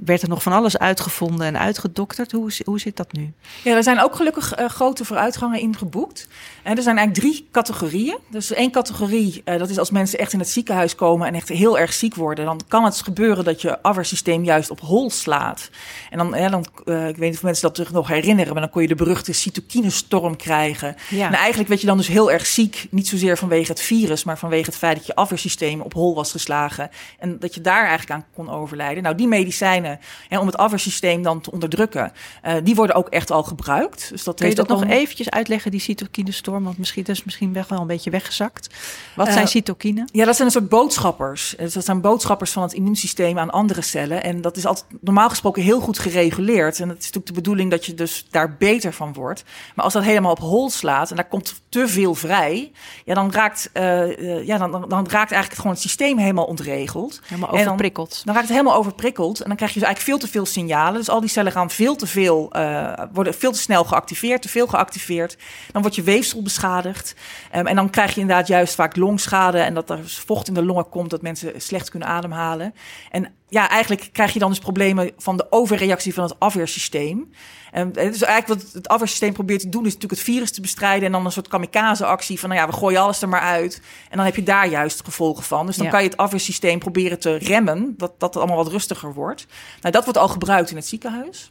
werd 0.04 0.22
er 0.22 0.28
nog 0.28 0.42
van 0.42 0.52
alles 0.52 0.78
uitgevonden 0.78 1.46
en 1.46 1.58
uitgedokterd. 1.58 2.32
Hoe, 2.32 2.50
hoe 2.64 2.80
zit 2.80 2.96
dat 2.96 3.12
nu? 3.12 3.32
Ja, 3.64 3.76
er 3.76 3.82
zijn 3.82 4.00
ook 4.00 4.16
gelukkig 4.16 4.58
uh, 4.58 4.68
grote 4.68 5.04
vooruitgangen 5.04 5.60
in 5.60 5.76
geboekt. 5.76 6.28
En 6.62 6.76
er 6.76 6.82
zijn 6.82 6.98
eigenlijk 6.98 7.26
drie 7.26 7.48
categorieën. 7.52 8.18
Dus 8.30 8.52
één 8.52 8.70
categorie, 8.70 9.42
uh, 9.44 9.58
dat 9.58 9.68
is 9.68 9.78
als 9.78 9.90
mensen 9.90 10.18
echt 10.18 10.32
in 10.32 10.38
het 10.38 10.48
ziekenhuis 10.48 10.94
komen 10.94 11.26
en 11.26 11.34
echt 11.34 11.48
heel 11.48 11.78
erg 11.78 11.92
ziek 11.92 12.14
worden. 12.14 12.44
Dan 12.44 12.60
kan 12.68 12.84
het 12.84 13.02
gebeuren 13.02 13.44
dat 13.44 13.62
je 13.62 13.82
afweersysteem 13.82 14.44
juist 14.44 14.70
op 14.70 14.80
hol 14.80 15.10
slaat. 15.10 15.70
En 16.10 16.18
dan, 16.18 16.30
dan 16.30 16.66
uh, 16.84 17.08
ik 17.08 17.16
weet 17.16 17.28
niet 17.28 17.36
of 17.36 17.42
mensen 17.42 17.62
dat 17.62 17.76
zich 17.76 17.92
nog 17.92 18.08
herinneren, 18.08 18.52
maar 18.52 18.62
dan 18.62 18.70
kon 18.70 18.82
je 18.82 18.88
de 18.88 18.94
beruchte 18.94 19.32
cytokinestorm 19.32 20.36
krijgen. 20.36 20.96
Ja. 21.10 21.26
En 21.26 21.34
eigenlijk 21.34 21.68
werd 21.68 21.80
je 21.80 21.86
dan 21.86 21.96
dus 21.96 22.08
heel 22.08 22.30
erg 22.30 22.46
ziek. 22.46 22.86
Niet 22.90 23.08
zozeer 23.08 23.38
vanwege 23.38 23.70
het 23.70 23.80
virus, 23.80 24.24
maar 24.24 24.38
vanwege 24.38 24.66
het 24.66 24.76
feit 24.76 24.96
dat 24.96 25.06
je 25.06 25.14
afweersysteem 25.14 25.80
op 25.80 25.92
hol 25.92 26.14
was 26.14 26.30
geslagen. 26.30 26.90
En 27.18 27.38
dat 27.38 27.54
je 27.54 27.60
daar 27.60 27.86
eigenlijk 27.86 28.10
aan 28.10 28.24
kon 28.34 28.50
overlijden. 28.50 29.02
Nou, 29.02 29.14
die 29.14 29.28
medicijnen 29.28 29.91
en 30.28 30.38
om 30.38 30.46
het 30.46 30.56
afweersysteem 30.56 31.22
dan 31.22 31.40
te 31.40 31.50
onderdrukken. 31.50 32.12
Uh, 32.44 32.54
die 32.62 32.74
worden 32.74 32.96
ook 32.96 33.08
echt 33.08 33.30
al 33.30 33.42
gebruikt. 33.42 34.08
Dus 34.10 34.24
dat 34.24 34.36
Kun 34.36 34.48
je 34.48 34.54
dat 34.54 34.68
nog 34.68 34.84
eventjes 34.84 35.30
uitleggen, 35.30 35.70
die 35.70 35.80
cytokinestorm? 35.80 36.64
Want 36.64 36.78
misschien 36.78 37.04
dat 37.04 37.16
is 37.16 37.24
misschien 37.24 37.52
wel 37.52 37.80
een 37.80 37.86
beetje 37.86 38.10
weggezakt. 38.10 38.74
Wat 39.16 39.26
uh, 39.26 39.32
zijn 39.32 39.48
cytokinen? 39.48 40.08
Ja, 40.12 40.24
dat 40.24 40.34
zijn 40.34 40.46
een 40.46 40.54
soort 40.54 40.68
boodschappers. 40.68 41.54
Dus 41.58 41.72
dat 41.72 41.84
zijn 41.84 42.00
boodschappers 42.00 42.50
van 42.50 42.62
het 42.62 42.72
immuunsysteem 42.72 43.38
aan 43.38 43.50
andere 43.50 43.82
cellen. 43.82 44.22
En 44.22 44.40
dat 44.40 44.56
is 44.56 44.66
altijd 44.66 44.86
normaal 45.00 45.28
gesproken 45.28 45.62
heel 45.62 45.80
goed 45.80 45.98
gereguleerd. 45.98 46.80
En 46.80 46.88
het 46.88 46.98
is 46.98 47.04
natuurlijk 47.04 47.26
de 47.26 47.32
bedoeling 47.32 47.70
dat 47.70 47.86
je 47.86 47.94
dus 47.94 48.26
daar 48.30 48.56
beter 48.56 48.92
van 48.92 49.12
wordt. 49.12 49.44
Maar 49.74 49.84
als 49.84 49.94
dat 49.94 50.02
helemaal 50.02 50.30
op 50.30 50.38
hol 50.38 50.70
slaat 50.70 51.10
en 51.10 51.16
daar 51.16 51.28
komt 51.28 51.62
te 51.68 51.88
veel 51.88 52.14
vrij, 52.14 52.72
ja, 53.04 53.14
dan 53.14 53.32
raakt, 53.32 53.70
uh, 53.74 54.46
ja, 54.46 54.58
dan, 54.58 54.70
dan, 54.70 54.88
dan 54.88 55.08
raakt 55.08 55.32
eigenlijk 55.32 55.54
gewoon 55.54 55.72
het 55.72 55.80
systeem 55.80 56.18
helemaal 56.18 56.44
ontregeld. 56.44 57.20
Helemaal 57.24 57.50
overprikkeld. 57.50 58.10
Dan, 58.10 58.20
dan, 58.24 58.34
raakt 58.34 58.48
het 58.48 58.56
helemaal 58.56 58.78
overprikkeld. 58.78 59.40
En 59.40 59.48
dan 59.48 59.56
krijg 59.56 59.71
je 59.72 59.80
dus 59.80 59.88
eigenlijk 59.88 60.00
veel 60.00 60.28
te 60.28 60.32
veel 60.32 60.46
signalen. 60.46 60.98
Dus 60.98 61.08
al 61.08 61.20
die 61.20 61.28
cellen 61.28 61.52
gaan 61.52 61.70
veel 61.70 61.96
te 61.96 62.06
veel, 62.06 62.50
uh, 62.56 62.92
worden 63.12 63.34
veel 63.34 63.52
te 63.52 63.58
snel 63.58 63.84
geactiveerd, 63.84 64.42
te 64.42 64.48
veel 64.48 64.66
geactiveerd. 64.66 65.36
Dan 65.72 65.82
wordt 65.82 65.96
je 65.96 66.02
weefsel 66.02 66.42
beschadigd. 66.42 67.14
Um, 67.54 67.66
en 67.66 67.76
dan 67.76 67.90
krijg 67.90 68.14
je 68.14 68.20
inderdaad 68.20 68.46
juist 68.46 68.74
vaak 68.74 68.96
longschade 68.96 69.58
en 69.58 69.74
dat 69.74 69.90
er 69.90 69.98
vocht 70.04 70.48
in 70.48 70.54
de 70.54 70.64
longen 70.64 70.88
komt, 70.88 71.10
dat 71.10 71.22
mensen 71.22 71.60
slecht 71.60 71.90
kunnen 71.90 72.08
ademhalen. 72.08 72.74
En 73.10 73.34
ja, 73.52 73.68
eigenlijk 73.68 74.08
krijg 74.12 74.32
je 74.32 74.38
dan 74.38 74.48
dus 74.48 74.58
problemen 74.58 75.10
van 75.18 75.36
de 75.36 75.46
overreactie 75.50 76.14
van 76.14 76.24
het 76.24 76.38
afweersysteem. 76.38 77.30
En 77.70 77.92
dus 77.92 78.22
eigenlijk 78.22 78.46
wat 78.46 78.72
het 78.72 78.88
afweersysteem 78.88 79.32
probeert 79.32 79.60
te 79.60 79.68
doen, 79.68 79.86
is 79.86 79.94
natuurlijk 79.94 80.20
het 80.20 80.30
virus 80.30 80.52
te 80.52 80.60
bestrijden. 80.60 81.06
En 81.06 81.12
dan 81.12 81.24
een 81.24 81.32
soort 81.32 81.48
kamikaze-actie 81.48 82.40
van, 82.40 82.48
nou 82.48 82.60
ja, 82.60 82.66
we 82.66 82.72
gooien 82.72 83.00
alles 83.00 83.22
er 83.22 83.28
maar 83.28 83.40
uit. 83.40 83.82
En 84.10 84.16
dan 84.16 84.26
heb 84.26 84.36
je 84.36 84.42
daar 84.42 84.68
juist 84.68 85.04
gevolgen 85.04 85.42
van. 85.42 85.66
Dus 85.66 85.76
dan 85.76 85.84
ja. 85.84 85.90
kan 85.90 86.02
je 86.02 86.08
het 86.08 86.16
afweersysteem 86.16 86.78
proberen 86.78 87.18
te 87.18 87.36
remmen, 87.36 87.94
dat, 87.96 88.20
dat 88.20 88.34
het 88.34 88.42
allemaal 88.42 88.64
wat 88.64 88.72
rustiger 88.72 89.14
wordt. 89.14 89.46
Nou, 89.80 89.94
dat 89.94 90.04
wordt 90.04 90.18
al 90.18 90.28
gebruikt 90.28 90.70
in 90.70 90.76
het 90.76 90.86
ziekenhuis. 90.86 91.50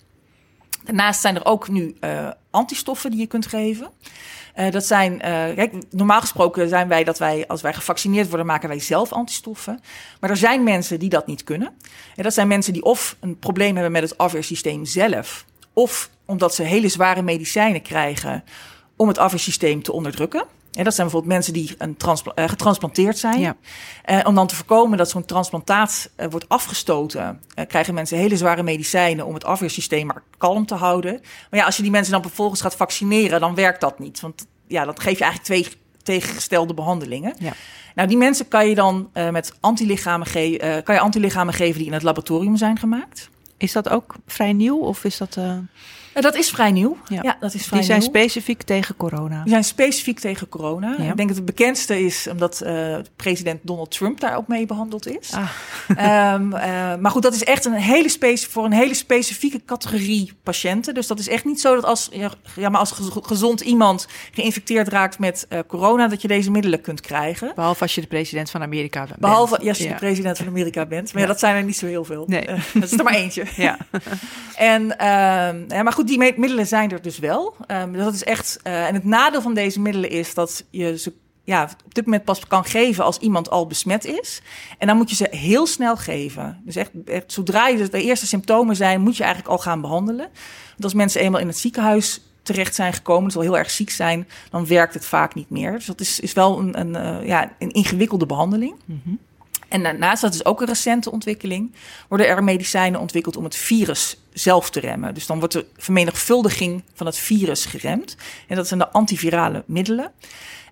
Daarnaast 0.84 1.22
zijn 1.22 1.36
er 1.36 1.46
ook 1.46 1.70
nu 1.70 1.96
uh, 2.00 2.30
antistoffen 2.52 3.12
die 3.12 3.20
je 3.20 3.28
kunt 3.28 3.48
geven. 3.48 3.92
Uh, 4.56 4.72
dat 4.72 4.86
zijn, 4.86 5.14
uh, 5.14 5.20
kijk, 5.56 5.74
normaal 5.90 6.22
gesproken 6.22 6.70
zijn 6.70 6.88
wij 6.88 7.04
dat 7.04 7.18
wij, 7.18 7.48
als 7.48 7.62
wij 7.62 7.74
gevaccineerd 7.74 8.28
worden, 8.28 8.46
maken 8.46 8.70
wij 8.70 8.80
zelf 8.80 9.12
antistoffen. 9.12 9.80
Maar 10.20 10.30
er 10.30 10.38
zijn 10.38 10.64
mensen 10.64 11.00
die 11.00 11.10
dat 11.10 11.28
niet 11.28 11.44
kunnen. 11.44 11.74
En 12.16 12.24
dat 12.24 12.34
zijn 12.34 12.48
mensen 12.48 12.74
die 12.74 12.84
of 12.84 13.16
een 13.20 13.40
probleem 13.40 13.74
hebben 13.74 13.92
met 13.92 14.02
het 14.02 14.18
afweersysteem 14.18 14.86
zelf, 14.86 15.46
of 15.74 16.10
omdat 16.26 16.56
ze 16.56 16.64
hele 16.64 16.88
zware 16.88 17.22
medicijnen 17.22 17.82
krijgen 17.82 18.44
om 18.96 19.08
het 19.08 19.18
afweersysteem 19.18 19.84
te 19.84 19.92
onderdrukken. 19.92 20.46
En 20.72 20.84
dat 20.84 20.94
zijn 20.94 21.08
bijvoorbeeld 21.08 21.34
mensen 21.34 21.54
die 21.54 21.76
een 21.78 21.98
uh, 22.36 22.50
getransplanteerd 22.50 23.18
zijn. 23.18 23.40
Ja. 23.40 23.56
Uh, 24.10 24.20
om 24.24 24.36
dan 24.36 24.48
te 24.48 24.56
voorkomen 24.56 24.98
dat 24.98 25.10
zo'n 25.10 25.26
transplantaat 25.26 26.10
uh, 26.18 26.26
wordt 26.30 26.50
afgestoten, 26.50 27.42
krijgen 27.68 27.94
mensen 27.94 28.18
hele 28.18 28.38
zware 28.38 28.64
medicijnen 28.64 29.26
om 29.26 29.34
het 29.34 29.46
afweersysteem 29.46 30.06
maar 30.06 30.24
kalm 30.38 30.66
te 30.66 30.76
houden. 30.76 31.20
Maar 31.50 31.60
ja, 31.60 31.66
als 31.66 31.76
je 31.76 31.82
die 31.82 31.92
mensen 31.92 32.14
dan 32.14 32.22
vervolgens 32.22 32.62
gaat 32.62 32.76
vaccineren, 32.76 33.40
dan 33.40 33.56
werkt 33.56 33.82
dat 33.82 34.00
niet. 34.00 34.20
Want 34.20 34.46
ja, 34.68 34.86
dat 34.86 35.00
geef 35.00 35.18
je 35.18 35.24
eigenlijk 35.24 35.64
twee 35.64 35.80
tegengestelde 36.04 36.74
behandelingen. 36.74 37.36
Ja. 37.40 37.54
Nou, 37.96 38.08
die 38.08 38.18
mensen 38.18 38.48
kan 38.48 38.70
je 38.70 38.76
dan 38.76 39.10
met 39.32 39.54
antilichamen, 39.60 40.28
ge 40.28 40.82
kan 40.84 40.96
je 40.96 41.02
antilichamen 41.02 41.54
geven 41.54 41.78
die 41.78 41.88
in 41.88 41.94
het 41.94 42.04
laboratorium 42.04 42.58
zijn 42.58 42.78
gemaakt. 42.78 43.30
Is 43.58 43.72
dat 43.72 43.90
ook 43.90 44.16
vrij 44.26 44.54
nieuw 44.54 44.78
of 44.78 45.04
is 45.04 45.18
dat... 45.18 45.38
Uh, 46.14 46.24
dat 46.24 46.36
is 46.36 46.50
vrij 46.50 46.72
nieuw. 46.72 46.98
Ja, 47.08 47.20
ja 47.22 47.38
dat 47.40 47.54
is 47.54 47.66
vrij 47.66 47.78
Die 47.80 47.88
zijn 47.88 48.00
nieuw. 48.00 48.10
specifiek 48.10 48.62
tegen 48.62 48.96
corona. 48.96 49.42
Die 49.42 49.52
zijn 49.52 49.64
specifiek 49.64 50.20
tegen 50.20 50.50
corona. 50.50 50.96
Ja. 50.98 51.10
Ik 51.10 51.18
denk 51.18 51.28
dat 51.28 51.38
het 51.38 51.46
bekendste 51.46 52.06
is 52.06 52.28
omdat 52.28 52.62
uh, 52.66 52.98
president 53.16 53.60
Donald 53.64 53.92
Trump 53.92 54.20
daar 54.20 54.38
ook 54.38 54.48
mee 54.48 54.66
behandeld 54.66 55.08
is. 55.08 55.32
Ah. 55.34 56.34
um, 56.34 56.54
uh, 56.54 56.62
maar 56.96 57.12
goed, 57.12 57.22
dat 57.22 57.34
is 57.34 57.44
echt 57.44 57.66
een 57.66 57.74
hele 57.74 58.10
voor 58.50 58.66
een 58.66 58.72
hele 58.72 58.94
specifieke 58.94 59.62
categorie 59.66 60.34
patiënten. 60.44 60.94
Dus 60.94 61.08
dat 61.08 61.20
is 61.20 61.28
echt 61.28 61.46
niet 61.46 61.62
zo 61.62 61.76
dat 61.76 61.84
als, 61.84 62.10
ja, 62.56 62.70
maar 62.70 62.80
als 62.80 62.94
gezond 63.22 63.62
iemand 63.62 64.08
geïnfecteerd 64.32 64.88
raakt 64.88 65.20
met 65.20 65.48
corona, 65.68 66.08
dat 66.08 66.22
je 66.22 66.28
deze 66.28 66.52
middelen 66.52 66.82
kunt 66.82 67.02
krijgen. 67.02 67.52
Behalve 67.56 67.82
als 67.82 67.96
je 67.96 68.02
de 68.02 68.08
president 68.08 68.50
van 68.50 68.62
Amerika 68.62 69.06
bent. 69.06 69.20
Behalve 69.20 69.58
als 69.68 69.78
je 69.78 69.88
de 69.88 69.96
president 69.96 70.38
van 70.38 70.48
Amerika 70.48 70.86
bent. 70.86 71.14
Maar 71.14 71.22
ja, 71.22 71.28
dat 71.28 71.40
zijn 71.40 71.56
er 71.56 71.64
niet 71.64 71.78
zo 71.78 71.86
heel 71.86 72.06
veel. 72.06 72.26
Nee. 72.28 72.46
dat 72.74 72.84
is 72.84 72.98
er 72.98 73.04
maar 73.04 73.14
eentje. 73.14 73.44
Ja. 73.62 73.78
en, 74.56 74.82
uh, 74.82 75.82
maar 75.82 75.94
goed, 75.94 76.01
die 76.04 76.18
middelen 76.18 76.68
zijn 76.68 76.92
er 76.92 77.02
dus 77.02 77.20
wel. 77.20 77.56
Um, 77.68 77.94
dat 77.94 78.14
is 78.14 78.24
echt. 78.24 78.60
Uh, 78.64 78.88
en 78.88 78.94
het 78.94 79.04
nadeel 79.04 79.42
van 79.42 79.54
deze 79.54 79.80
middelen 79.80 80.10
is 80.10 80.34
dat 80.34 80.66
je 80.70 80.98
ze 80.98 81.14
ja, 81.44 81.70
op 81.86 81.94
dit 81.94 82.06
moment 82.06 82.24
pas 82.24 82.48
kan 82.48 82.66
geven 82.66 83.04
als 83.04 83.18
iemand 83.18 83.50
al 83.50 83.68
besmet 83.68 84.06
is. 84.06 84.42
En 84.78 84.88
dan 84.88 84.98
moet 84.98 85.10
je 85.10 85.16
ze 85.16 85.28
heel 85.32 85.68
snel 85.68 85.98
geven. 85.98 86.62
Dus 86.66 86.76
echt, 86.76 86.92
zodra 87.26 87.68
je 87.68 87.90
de 87.90 88.04
eerste 88.04 88.28
symptomen 88.28 88.76
zijn, 88.76 89.02
moet 89.02 89.18
je 89.18 89.24
eigenlijk 89.24 89.54
al 89.54 89.64
gaan 89.64 89.82
behandelen. 89.82 90.30
Want 90.70 90.84
als 90.84 90.94
mensen 90.94 91.22
eenmaal 91.22 91.40
in 91.40 91.48
het 91.48 91.58
ziekenhuis 91.58 92.22
terecht 92.44 92.76
zijn 92.76 92.94
gekomen, 92.94 93.24
dus 93.24 93.34
wel 93.34 93.44
heel 93.44 93.58
erg 93.58 93.70
ziek 93.70 93.90
zijn, 93.90 94.28
dan 94.50 94.68
werkt 94.68 94.94
het 94.94 95.06
vaak 95.06 95.36
niet 95.36 95.50
meer. 95.50 95.72
Dus 95.72 95.86
dat 95.86 96.00
is, 96.00 96.20
is 96.20 96.34
wel 96.34 96.60
een, 96.60 96.80
een, 96.80 97.20
uh, 97.22 97.28
ja, 97.28 97.52
een 97.60 97.72
ingewikkelde 97.72 98.26
behandeling. 98.26 98.76
Mm 98.86 99.20
En 99.72 99.84
daarnaast, 99.84 100.22
dat 100.22 100.34
is 100.34 100.46
ook 100.46 100.62
een 100.62 100.68
recente 100.68 101.12
ontwikkeling, 101.12 101.76
worden 102.08 102.28
er 102.28 102.44
medicijnen 102.44 103.00
ontwikkeld 103.00 103.38
om 103.38 103.44
het 103.44 103.56
virus 103.56 104.18
zelf 104.34 104.70
te 104.70 104.80
remmen. 104.80 105.14
Dus 105.14 105.26
dan 105.26 105.40
wordt 105.40 105.54
de 105.54 105.66
vermenigvuldiging 105.78 106.84
van 106.94 107.06
het 107.06 107.18
virus 107.18 107.66
geremd. 107.66 108.16
En 108.48 108.56
dat 108.56 108.68
zijn 108.68 108.80
de 108.80 108.90
antivirale 108.90 109.64
middelen. 109.66 110.12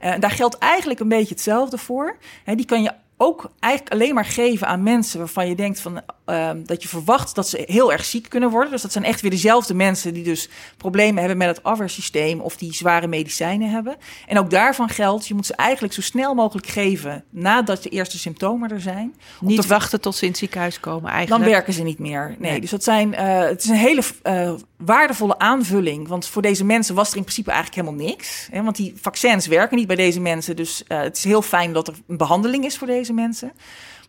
Uh, 0.04 0.14
daar 0.20 0.32
geldt 0.32 0.58
eigenlijk 0.58 1.00
een 1.00 1.08
beetje 1.08 1.34
hetzelfde 1.34 1.78
voor. 1.78 2.18
Die 2.46 2.66
kan 2.66 2.82
je 2.82 2.92
ook 3.18 3.52
eigenlijk 3.60 3.94
alleen 3.94 4.14
maar 4.14 4.26
geven 4.26 4.68
aan 4.68 4.84
mensen 4.84 5.20
waarvan 5.20 5.48
je 5.48 5.56
denkt 5.56 5.80
van, 5.80 6.02
uh, 6.30 6.50
dat 6.65 6.82
je 6.82 6.88
verwacht 6.88 7.36
dat 7.36 7.50
ze 7.50 7.63
heel 7.65 7.92
erg 7.92 8.06
ziek 8.06 8.30
kunnen 8.30 8.50
worden. 8.50 8.72
Dus 8.72 8.82
dat 8.82 8.92
zijn 8.92 9.04
echt 9.04 9.22
weer 9.22 9.32
dezelfde 9.32 9.74
mensen 9.74 10.13
die 10.13 10.24
dus 10.24 10.50
problemen 10.78 11.20
hebben 11.20 11.38
met 11.38 11.48
het 11.48 11.63
afweersysteem 11.63 12.39
of 12.39 12.58
die 12.58 12.74
zware 12.74 13.08
medicijnen 13.08 13.70
hebben. 13.70 13.96
En 14.28 14.39
ook 14.39 14.50
daarvan 14.50 14.89
geldt, 14.89 15.28
je 15.28 15.34
moet 15.34 15.46
ze 15.46 15.56
eigenlijk 15.56 15.94
zo 15.94 16.02
snel 16.02 16.34
mogelijk 16.34 16.68
geven 16.68 17.24
nadat 17.30 17.84
de 17.84 17.89
eerste 17.89 18.18
symptomen 18.18 18.70
er 18.70 18.82
zijn. 18.82 19.15
Niet 19.39 19.65
wachten 19.65 20.02
tot 20.02 20.15
ze 20.15 20.24
in 20.24 20.30
het 20.30 20.39
ziekenhuis 20.39 20.80
komen 20.80 21.12
eigenlijk. 21.12 21.44
Dan 21.44 21.52
werken 21.52 21.74
ze 21.74 21.84
niet 21.84 22.00
meer. 22.00 22.36
Nee, 22.39 22.62
dus 22.62 22.70
dat 22.70 22.84
zijn, 22.84 23.13
uh, 23.13 23.39
het 23.39 23.63
is 23.63 23.70
een 23.70 23.76
hele 23.76 24.02
uh, 24.24 24.52
waardevolle 24.78 25.39
aanvulling. 25.39 26.08
Want 26.08 26.28
voor 26.28 26.42
deze 26.42 26.65
mensen 26.65 26.96
was 26.96 27.12
er 27.12 27.18
in 27.18 27.24
principe 27.24 27.52
eigenlijk 27.52 27.82
helemaal 27.82 28.08
niks. 28.08 28.48
Hè, 28.52 28.63
want 28.63 28.76
die 28.76 28.94
vaccins 29.02 29.48
werken 29.48 29.78
niet 29.78 29.88
bij 29.88 29.96
deze 29.96 30.20
mensen. 30.20 30.56
Dus 30.56 30.84
uh, 30.88 31.02
het 31.02 31.18
is 31.18 31.24
heel 31.24 31.42
fijn 31.42 31.74
dat 31.74 31.88
er 31.88 31.94
een 32.08 32.18
behandeling 32.18 32.65
is 32.65 32.78
voor 32.78 32.88
deze 32.88 33.13
mensen. 33.13 33.52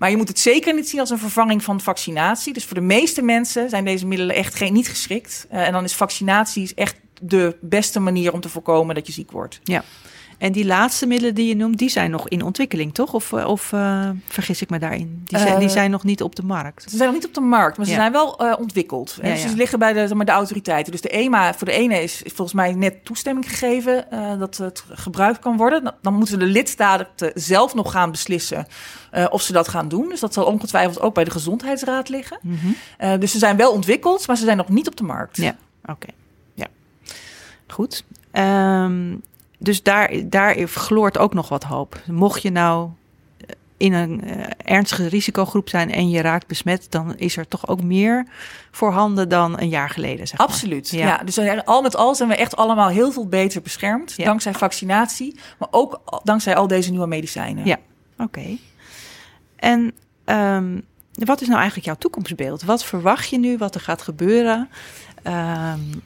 Maar 0.00 0.10
je 0.10 0.16
moet 0.16 0.28
het 0.28 0.38
zeker 0.38 0.74
niet 0.74 0.88
zien 0.88 1.00
als 1.00 1.10
een 1.10 1.18
vervanging 1.18 1.64
van 1.64 1.80
vaccinatie. 1.80 2.52
Dus 2.52 2.64
voor 2.64 2.74
de 2.74 2.82
meeste 2.82 3.22
mensen 3.22 3.70
zijn 3.70 3.84
deze 3.84 4.06
middelen 4.06 4.36
echt 4.36 4.54
geen, 4.54 4.72
niet 4.72 4.88
geschikt. 4.88 5.46
Uh, 5.52 5.66
en 5.66 5.72
dan 5.72 5.84
is 5.84 5.94
vaccinatie 5.94 6.72
echt 6.74 6.96
de 7.20 7.56
beste 7.60 8.00
manier 8.00 8.32
om 8.32 8.40
te 8.40 8.48
voorkomen 8.48 8.94
dat 8.94 9.06
je 9.06 9.12
ziek 9.12 9.30
wordt. 9.30 9.60
Ja. 9.64 9.84
En 10.40 10.52
die 10.52 10.64
laatste 10.64 11.06
middelen 11.06 11.34
die 11.34 11.46
je 11.46 11.56
noemt, 11.56 11.78
die 11.78 11.88
zijn 11.88 12.10
nog 12.10 12.28
in 12.28 12.42
ontwikkeling, 12.42 12.94
toch? 12.94 13.12
Of, 13.14 13.32
of 13.32 13.72
uh, 13.72 14.10
vergis 14.28 14.62
ik 14.62 14.70
me 14.70 14.78
daarin? 14.78 15.22
Die 15.24 15.38
zijn, 15.38 15.52
uh, 15.52 15.58
die 15.58 15.68
zijn 15.68 15.90
nog 15.90 16.04
niet 16.04 16.22
op 16.22 16.36
de 16.36 16.42
markt. 16.42 16.90
Ze 16.90 16.96
zijn 16.96 17.08
nog 17.08 17.14
niet 17.14 17.26
op 17.26 17.34
de 17.34 17.40
markt, 17.40 17.76
maar 17.76 17.86
ze 17.86 17.92
ja. 17.92 17.98
zijn 17.98 18.12
wel 18.12 18.44
uh, 18.44 18.54
ontwikkeld. 18.58 19.18
Ja, 19.22 19.30
dus 19.30 19.42
ja. 19.42 19.48
Ze 19.48 19.56
liggen 19.56 19.78
bij 19.78 19.92
de, 19.92 20.14
maar, 20.14 20.26
de 20.26 20.32
autoriteiten. 20.32 20.92
Dus 20.92 21.00
de 21.00 21.08
EMA, 21.08 21.54
voor 21.54 21.66
de 21.66 21.72
ene 21.72 22.02
is, 22.02 22.22
volgens 22.24 22.52
mij 22.52 22.72
net 22.72 23.04
toestemming 23.04 23.48
gegeven 23.48 24.06
dat 24.38 24.56
het 24.56 24.84
gebruikt 24.88 25.38
kan 25.38 25.56
worden. 25.56 25.94
Dan 26.02 26.14
moeten 26.14 26.38
de 26.38 26.44
lidstaten 26.44 27.32
zelf 27.34 27.74
nog 27.74 27.92
gaan 27.92 28.10
beslissen 28.10 28.66
of 29.30 29.42
ze 29.42 29.52
dat 29.52 29.68
gaan 29.68 29.88
doen. 29.88 30.08
Dus 30.08 30.20
dat 30.20 30.32
zal 30.32 30.44
ongetwijfeld 30.44 31.00
ook 31.00 31.14
bij 31.14 31.24
de 31.24 31.30
Gezondheidsraad 31.30 32.08
liggen. 32.08 32.38
Mm 32.42 32.58
-hmm. 32.58 33.18
dus 33.20 33.32
ze 33.32 33.38
zijn 33.38 33.56
wel 33.56 33.72
ontwikkeld, 33.72 34.26
maar 34.26 34.36
ze 34.36 34.44
zijn 34.44 34.56
nog 34.56 34.68
niet 34.68 34.88
op 34.88 34.96
de 34.96 35.04
markt. 35.04 35.36
Ja, 35.36 35.56
oké. 35.82 35.90
Okay. 35.90 36.14
Ja, 36.54 36.66
goed. 37.66 38.04
Um, 38.32 39.22
dus 39.62 39.82
daar, 39.82 40.10
daar 40.24 40.56
gloort 40.68 41.18
ook 41.18 41.34
nog 41.34 41.48
wat 41.48 41.64
hoop. 41.64 42.00
Mocht 42.06 42.42
je 42.42 42.50
nou 42.50 42.90
in 43.76 43.92
een 43.92 44.20
uh, 44.24 44.44
ernstige 44.64 45.06
risicogroep 45.06 45.68
zijn 45.68 45.92
en 45.92 46.10
je 46.10 46.20
raakt 46.20 46.46
besmet, 46.46 46.86
dan 46.90 47.16
is 47.16 47.36
er 47.36 47.48
toch 47.48 47.68
ook 47.68 47.82
meer 47.82 48.26
voorhanden 48.70 49.28
dan 49.28 49.60
een 49.60 49.68
jaar 49.68 49.90
geleden. 49.90 50.26
Zeg 50.26 50.38
maar. 50.38 50.46
Absoluut. 50.46 50.88
Ja. 50.88 51.06
ja. 51.06 51.16
dus 51.24 51.64
al 51.64 51.82
met 51.82 51.96
al 51.96 52.14
zijn 52.14 52.28
we 52.28 52.36
echt 52.36 52.56
allemaal 52.56 52.88
heel 52.88 53.12
veel 53.12 53.28
beter 53.28 53.62
beschermd. 53.62 54.14
Ja. 54.16 54.24
Dankzij 54.24 54.52
vaccinatie, 54.52 55.36
maar 55.58 55.68
ook 55.70 56.20
dankzij 56.22 56.56
al 56.56 56.66
deze 56.66 56.90
nieuwe 56.90 57.06
medicijnen. 57.06 57.66
Ja, 57.66 57.78
oké. 58.12 58.22
Okay. 58.22 58.58
En 59.56 59.92
um, 60.24 60.84
wat 61.12 61.40
is 61.40 61.46
nou 61.46 61.58
eigenlijk 61.58 61.86
jouw 61.86 61.98
toekomstbeeld? 61.98 62.62
Wat 62.62 62.84
verwacht 62.84 63.28
je 63.28 63.38
nu 63.38 63.56
wat 63.56 63.74
er 63.74 63.80
gaat 63.80 64.02
gebeuren 64.02 64.68
um, 65.24 66.02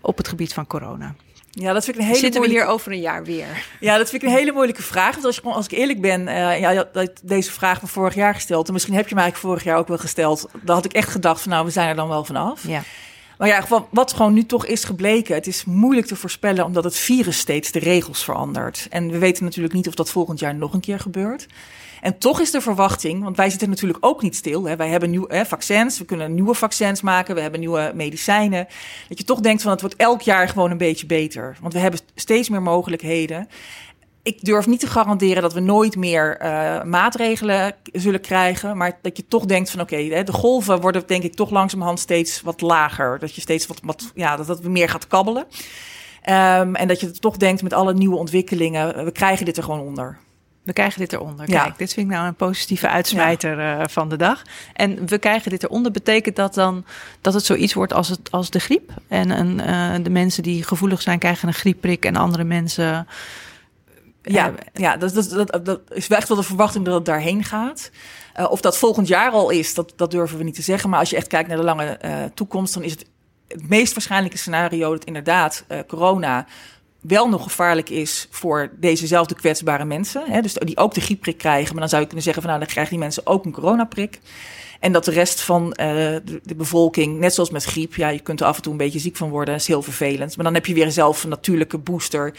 op 0.00 0.16
het 0.16 0.28
gebied 0.28 0.54
van 0.54 0.66
corona? 0.66 1.14
Ja, 1.60 1.72
dat 1.72 1.84
vind 1.84 1.96
ik 1.96 2.02
een 2.02 2.08
hele 2.08 2.20
Zitten 2.20 2.40
moeilijke... 2.40 2.64
we 2.64 2.70
hier 2.70 2.78
over 2.78 2.92
een 2.92 3.00
jaar 3.00 3.24
weer? 3.24 3.66
Ja, 3.80 3.96
dat 3.96 4.10
vind 4.10 4.22
ik 4.22 4.28
een 4.28 4.34
hele 4.34 4.52
moeilijke 4.52 4.82
vraag. 4.82 5.12
Want 5.12 5.24
als, 5.24 5.36
je, 5.36 5.42
als 5.42 5.64
ik 5.64 5.72
eerlijk 5.72 6.00
ben, 6.00 6.28
uh, 6.28 6.60
ja, 6.60 6.88
dat 6.92 7.10
deze 7.22 7.52
vraag 7.52 7.82
me 7.82 7.88
vorig 7.88 8.14
jaar 8.14 8.34
gesteld. 8.34 8.66
En 8.66 8.72
misschien 8.72 8.94
heb 8.94 9.08
je 9.08 9.14
mij 9.14 9.24
eigenlijk 9.24 9.52
vorig 9.52 9.70
jaar 9.70 9.78
ook 9.78 9.88
wel 9.88 9.98
gesteld. 9.98 10.48
Dan 10.62 10.74
had 10.74 10.84
ik 10.84 10.92
echt 10.92 11.08
gedacht 11.08 11.40
van 11.40 11.50
nou, 11.50 11.64
we 11.64 11.70
zijn 11.70 11.88
er 11.88 11.96
dan 11.96 12.08
wel 12.08 12.24
vanaf. 12.24 12.66
Ja. 12.66 12.82
Maar 13.38 13.48
ja, 13.48 13.64
wat, 13.68 13.86
wat 13.90 14.12
gewoon 14.12 14.32
nu 14.32 14.46
toch 14.46 14.66
is 14.66 14.84
gebleken, 14.84 15.34
het 15.34 15.46
is 15.46 15.64
moeilijk 15.64 16.06
te 16.06 16.16
voorspellen 16.16 16.64
omdat 16.64 16.84
het 16.84 16.96
virus 16.96 17.38
steeds 17.38 17.72
de 17.72 17.78
regels 17.78 18.24
verandert. 18.24 18.86
En 18.90 19.10
we 19.10 19.18
weten 19.18 19.44
natuurlijk 19.44 19.74
niet 19.74 19.88
of 19.88 19.94
dat 19.94 20.10
volgend 20.10 20.38
jaar 20.38 20.54
nog 20.54 20.72
een 20.72 20.80
keer 20.80 21.00
gebeurt. 21.00 21.46
En 22.00 22.18
toch 22.18 22.40
is 22.40 22.50
de 22.50 22.60
verwachting, 22.60 23.22
want 23.22 23.36
wij 23.36 23.50
zitten 23.50 23.68
natuurlijk 23.68 24.06
ook 24.06 24.22
niet 24.22 24.36
stil. 24.36 24.64
Hè. 24.64 24.76
Wij 24.76 24.88
hebben 24.88 25.10
nieuwe 25.10 25.34
hè, 25.34 25.46
vaccins, 25.46 25.98
we 25.98 26.04
kunnen 26.04 26.34
nieuwe 26.34 26.54
vaccins 26.54 27.00
maken, 27.00 27.34
we 27.34 27.40
hebben 27.40 27.60
nieuwe 27.60 27.92
medicijnen. 27.94 28.66
Dat 29.08 29.18
je 29.18 29.24
toch 29.24 29.40
denkt 29.40 29.62
van 29.62 29.70
het 29.70 29.80
wordt 29.80 29.96
elk 29.96 30.20
jaar 30.20 30.48
gewoon 30.48 30.70
een 30.70 30.78
beetje 30.78 31.06
beter. 31.06 31.56
Want 31.60 31.72
we 31.72 31.78
hebben 31.78 32.00
steeds 32.14 32.48
meer 32.48 32.62
mogelijkheden. 32.62 33.48
Ik 34.22 34.44
durf 34.44 34.66
niet 34.66 34.80
te 34.80 34.86
garanderen 34.86 35.42
dat 35.42 35.52
we 35.52 35.60
nooit 35.60 35.96
meer 35.96 36.38
uh, 36.42 36.82
maatregelen 36.82 37.74
zullen 37.92 38.20
krijgen. 38.20 38.76
Maar 38.76 38.98
dat 39.02 39.16
je 39.16 39.28
toch 39.28 39.44
denkt 39.44 39.70
van 39.70 39.80
oké, 39.80 40.22
de 40.24 40.32
golven 40.32 40.80
worden 40.80 41.02
denk 41.06 41.22
ik 41.22 41.34
toch 41.34 41.50
langzamerhand 41.50 42.00
steeds 42.00 42.40
wat 42.40 42.60
lager. 42.60 43.18
Dat 43.18 43.34
je 43.34 43.40
steeds 43.40 43.66
wat, 43.82 44.12
ja, 44.14 44.36
dat 44.36 44.48
het 44.48 44.68
meer 44.68 44.88
gaat 44.88 45.06
kabbelen. 45.06 45.46
Um, 46.28 46.74
en 46.74 46.88
dat 46.88 47.00
je 47.00 47.10
toch 47.10 47.36
denkt 47.36 47.62
met 47.62 47.72
alle 47.72 47.94
nieuwe 47.94 48.16
ontwikkelingen, 48.16 49.04
we 49.04 49.12
krijgen 49.12 49.44
dit 49.44 49.56
er 49.56 49.62
gewoon 49.62 49.80
onder. 49.80 50.18
We 50.68 50.74
krijgen 50.74 51.00
dit 51.00 51.12
eronder. 51.12 51.50
Ja. 51.50 51.62
Kijk, 51.62 51.78
dit 51.78 51.92
vind 51.92 52.06
ik 52.06 52.12
nou 52.12 52.26
een 52.26 52.34
positieve 52.34 52.88
uitsmijter 52.88 53.60
ja. 53.60 53.78
uh, 53.78 53.84
van 53.86 54.08
de 54.08 54.16
dag. 54.16 54.42
En 54.72 55.06
we 55.06 55.18
krijgen 55.18 55.50
dit 55.50 55.62
eronder. 55.62 55.92
Betekent 55.92 56.36
dat 56.36 56.54
dan 56.54 56.84
dat 57.20 57.34
het 57.34 57.44
zoiets 57.44 57.74
wordt 57.74 57.92
als, 57.92 58.08
het, 58.08 58.30
als 58.30 58.50
de 58.50 58.60
griep? 58.60 58.92
En 59.08 59.30
een, 59.30 59.58
uh, 59.58 60.04
de 60.04 60.10
mensen 60.10 60.42
die 60.42 60.62
gevoelig 60.62 61.02
zijn 61.02 61.18
krijgen 61.18 61.48
een 61.48 61.54
griepprik 61.54 62.04
en 62.04 62.16
andere 62.16 62.44
mensen... 62.44 63.06
Ja, 64.22 64.52
ja 64.72 64.96
dat, 64.96 65.14
dat, 65.14 65.30
dat, 65.30 65.64
dat 65.64 65.80
is 65.88 66.08
echt 66.08 66.28
wel 66.28 66.36
de 66.36 66.42
verwachting 66.42 66.84
dat 66.84 66.94
het 66.94 67.04
daarheen 67.04 67.44
gaat. 67.44 67.90
Of 68.48 68.60
dat 68.60 68.78
volgend 68.78 69.08
jaar 69.08 69.30
al 69.30 69.50
is, 69.50 69.74
dat, 69.74 69.92
dat 69.96 70.10
durven 70.10 70.38
we 70.38 70.44
niet 70.44 70.54
te 70.54 70.62
zeggen. 70.62 70.90
Maar 70.90 70.98
als 70.98 71.10
je 71.10 71.16
echt 71.16 71.26
kijkt 71.26 71.48
naar 71.48 71.56
de 71.56 71.64
lange 71.64 71.98
toekomst, 72.34 72.74
dan 72.74 72.82
is 72.82 72.90
het 72.90 73.06
het 73.48 73.68
meest 73.68 73.92
waarschijnlijke 73.92 74.38
scenario 74.38 74.92
dat 74.92 75.04
inderdaad 75.04 75.64
corona 75.86 76.46
wel 77.00 77.28
nog 77.28 77.42
gevaarlijk 77.42 77.90
is 77.90 78.26
voor 78.30 78.70
dezezelfde 78.80 79.34
kwetsbare 79.34 79.84
mensen. 79.84 80.30
Hè, 80.30 80.40
dus 80.40 80.52
die 80.52 80.76
ook 80.76 80.94
de 80.94 81.00
griepprik 81.00 81.38
krijgen. 81.38 81.70
Maar 81.70 81.80
dan 81.80 81.88
zou 81.88 82.00
je 82.00 82.06
kunnen 82.06 82.24
zeggen 82.24 82.42
van 82.42 82.50
nou, 82.50 82.64
dan 82.64 82.72
krijgen 82.72 82.92
die 82.92 83.02
mensen 83.02 83.26
ook 83.26 83.44
een 83.44 83.52
coronaprik. 83.52 84.20
En 84.80 84.92
dat 84.92 85.04
de 85.04 85.10
rest 85.10 85.40
van 85.40 85.66
uh, 85.66 85.76
de, 86.24 86.54
bevolking, 86.56 87.18
net 87.18 87.34
zoals 87.34 87.50
met 87.50 87.64
griep, 87.64 87.94
ja, 87.94 88.08
je 88.08 88.20
kunt 88.20 88.40
er 88.40 88.46
af 88.46 88.56
en 88.56 88.62
toe 88.62 88.72
een 88.72 88.78
beetje 88.78 88.98
ziek 88.98 89.16
van 89.16 89.30
worden. 89.30 89.54
Dat 89.54 89.62
is 89.62 89.68
heel 89.68 89.82
vervelend. 89.82 90.36
Maar 90.36 90.44
dan 90.44 90.54
heb 90.54 90.66
je 90.66 90.74
weer 90.74 90.92
zelf 90.92 91.22
een 91.22 91.28
natuurlijke 91.28 91.78
booster. 91.78 92.32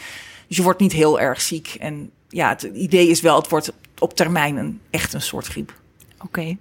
Dus 0.46 0.56
je 0.56 0.62
wordt 0.62 0.80
niet 0.80 0.92
heel 0.92 1.20
erg 1.20 1.40
ziek. 1.40 1.76
En 1.78 2.10
ja, 2.28 2.48
het 2.48 2.62
idee 2.62 3.08
is 3.08 3.20
wel, 3.20 3.36
het 3.36 3.48
wordt 3.48 3.72
op 3.98 4.14
termijn 4.14 4.80
echt 4.90 5.12
een 5.12 5.22
soort 5.22 5.46
griep. 5.46 5.72
Oké. 6.24 6.56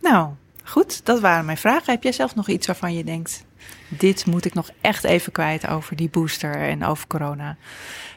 Nou, 0.00 0.28
goed. 0.64 1.04
Dat 1.04 1.20
waren 1.20 1.44
mijn 1.44 1.56
vragen. 1.56 1.92
Heb 1.92 2.02
jij 2.02 2.12
zelf 2.12 2.34
nog 2.34 2.48
iets 2.48 2.66
waarvan 2.66 2.94
je 2.94 3.04
denkt, 3.04 3.44
dit 3.88 4.26
moet 4.26 4.44
ik 4.44 4.54
nog 4.54 4.70
echt 4.80 5.04
even 5.04 5.32
kwijt 5.32 5.68
over 5.68 5.96
die 5.96 6.10
booster 6.10 6.54
en 6.54 6.84
over 6.84 7.06
corona? 7.06 7.56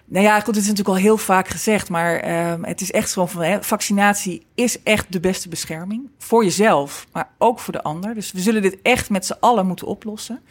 Nou 0.05 0.25
ja, 0.25 0.35
goed, 0.39 0.55
het 0.55 0.63
is 0.63 0.69
natuurlijk 0.69 0.97
al 0.97 1.03
heel 1.03 1.17
vaak 1.17 1.47
gezegd, 1.47 1.89
maar 1.89 2.27
uh, 2.27 2.53
het 2.61 2.81
is 2.81 2.91
echt 2.91 3.09
zo 3.09 3.25
van, 3.25 3.41
hè, 3.41 3.63
vaccinatie 3.63 4.45
is 4.55 4.83
echt 4.83 5.11
de 5.11 5.19
beste 5.19 5.49
bescherming. 5.49 6.09
Voor 6.17 6.43
jezelf, 6.43 7.07
maar 7.11 7.29
ook 7.37 7.59
voor 7.59 7.73
de 7.73 7.83
ander. 7.83 8.13
Dus 8.13 8.31
we 8.31 8.39
zullen 8.39 8.61
dit 8.61 8.77
echt 8.81 9.09
met 9.09 9.25
z'n 9.25 9.37
allen 9.39 9.67
moeten 9.67 9.87
oplossen. 9.87 10.41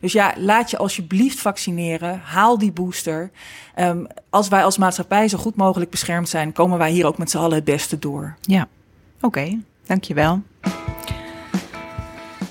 Dus 0.00 0.12
ja, 0.12 0.34
laat 0.36 0.70
je 0.70 0.78
alsjeblieft 0.78 1.40
vaccineren. 1.40 2.20
Haal 2.24 2.58
die 2.58 2.72
booster. 2.72 3.30
Um, 3.78 4.06
als 4.30 4.48
wij 4.48 4.64
als 4.64 4.78
maatschappij 4.78 5.28
zo 5.28 5.38
goed 5.38 5.56
mogelijk 5.56 5.90
beschermd 5.90 6.28
zijn, 6.28 6.52
komen 6.52 6.78
wij 6.78 6.90
hier 6.90 7.06
ook 7.06 7.18
met 7.18 7.30
z'n 7.30 7.38
allen 7.38 7.54
het 7.54 7.64
beste 7.64 7.98
door. 7.98 8.36
Ja, 8.40 8.68
oké. 9.16 9.26
Okay, 9.26 9.60
dankjewel. 9.86 10.42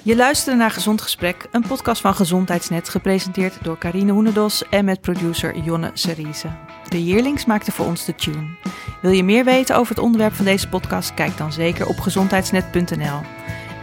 Je 0.05 0.15
luisterde 0.15 0.59
naar 0.59 0.71
Gezond 0.71 1.01
Gesprek, 1.01 1.47
een 1.51 1.67
podcast 1.67 2.01
van 2.01 2.15
Gezondheidsnet, 2.15 2.89
gepresenteerd 2.89 3.63
door 3.63 3.77
Karine 3.77 4.11
Hoenedos 4.11 4.69
en 4.69 4.85
met 4.85 5.01
producer 5.01 5.57
Jonne 5.57 5.91
Seriese. 5.93 6.47
De 6.89 7.05
Yearlings 7.05 7.45
maakte 7.45 7.71
voor 7.71 7.85
ons 7.85 8.05
de 8.05 8.15
tune. 8.15 8.55
Wil 9.01 9.11
je 9.11 9.23
meer 9.23 9.43
weten 9.43 9.75
over 9.75 9.95
het 9.95 10.03
onderwerp 10.03 10.33
van 10.33 10.45
deze 10.45 10.69
podcast? 10.69 11.13
Kijk 11.13 11.37
dan 11.37 11.51
zeker 11.51 11.87
op 11.87 11.99
gezondheidsnet.nl. 11.99 13.19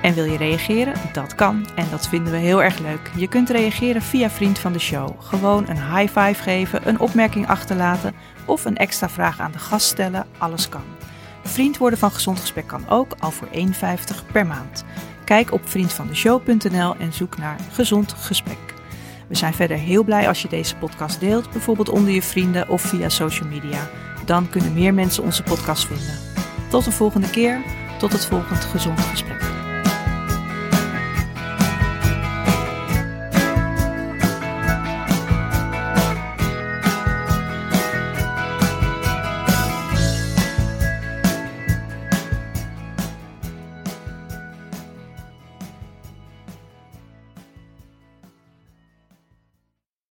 En 0.02 0.14
wil 0.14 0.24
je 0.24 0.36
reageren? 0.36 0.94
Dat 1.12 1.34
kan 1.34 1.66
en 1.74 1.86
dat 1.90 2.08
vinden 2.08 2.32
we 2.32 2.38
heel 2.38 2.62
erg 2.62 2.78
leuk. 2.78 3.10
Je 3.16 3.28
kunt 3.28 3.50
reageren 3.50 4.02
via 4.02 4.30
Vriend 4.30 4.58
van 4.58 4.72
de 4.72 4.78
Show. 4.78 5.22
Gewoon 5.22 5.68
een 5.68 5.96
high 5.96 6.18
five 6.18 6.42
geven, 6.42 6.88
een 6.88 7.00
opmerking 7.00 7.48
achterlaten 7.48 8.14
of 8.44 8.64
een 8.64 8.76
extra 8.76 9.08
vraag 9.08 9.40
aan 9.40 9.52
de 9.52 9.58
gast 9.58 9.86
stellen. 9.86 10.26
Alles 10.38 10.68
kan. 10.68 10.84
Vriend 11.44 11.78
worden 11.78 11.98
van 11.98 12.10
Gezond 12.10 12.40
Gesprek 12.40 12.66
kan 12.66 12.88
ook 12.88 13.14
al 13.18 13.30
voor 13.30 13.48
1,50 13.52 13.52
per 14.32 14.46
maand. 14.46 14.84
Kijk 15.30 15.52
op 15.52 15.68
vriendvandeshow.nl 15.68 16.96
en 16.96 17.12
zoek 17.12 17.38
naar 17.38 17.56
Gezond 17.72 18.12
Gesprek. 18.12 18.74
We 19.28 19.34
zijn 19.34 19.54
verder 19.54 19.76
heel 19.76 20.04
blij 20.04 20.28
als 20.28 20.42
je 20.42 20.48
deze 20.48 20.76
podcast 20.76 21.20
deelt, 21.20 21.50
bijvoorbeeld 21.50 21.88
onder 21.88 22.12
je 22.12 22.22
vrienden 22.22 22.68
of 22.68 22.82
via 22.82 23.08
social 23.08 23.48
media. 23.48 23.90
Dan 24.24 24.48
kunnen 24.48 24.72
meer 24.72 24.94
mensen 24.94 25.22
onze 25.22 25.42
podcast 25.42 25.86
vinden. 25.86 26.18
Tot 26.70 26.84
de 26.84 26.92
volgende 26.92 27.30
keer, 27.30 27.62
tot 27.98 28.12
het 28.12 28.26
volgende 28.26 28.60
Gezond 28.60 29.00
Gesprek. 29.00 29.59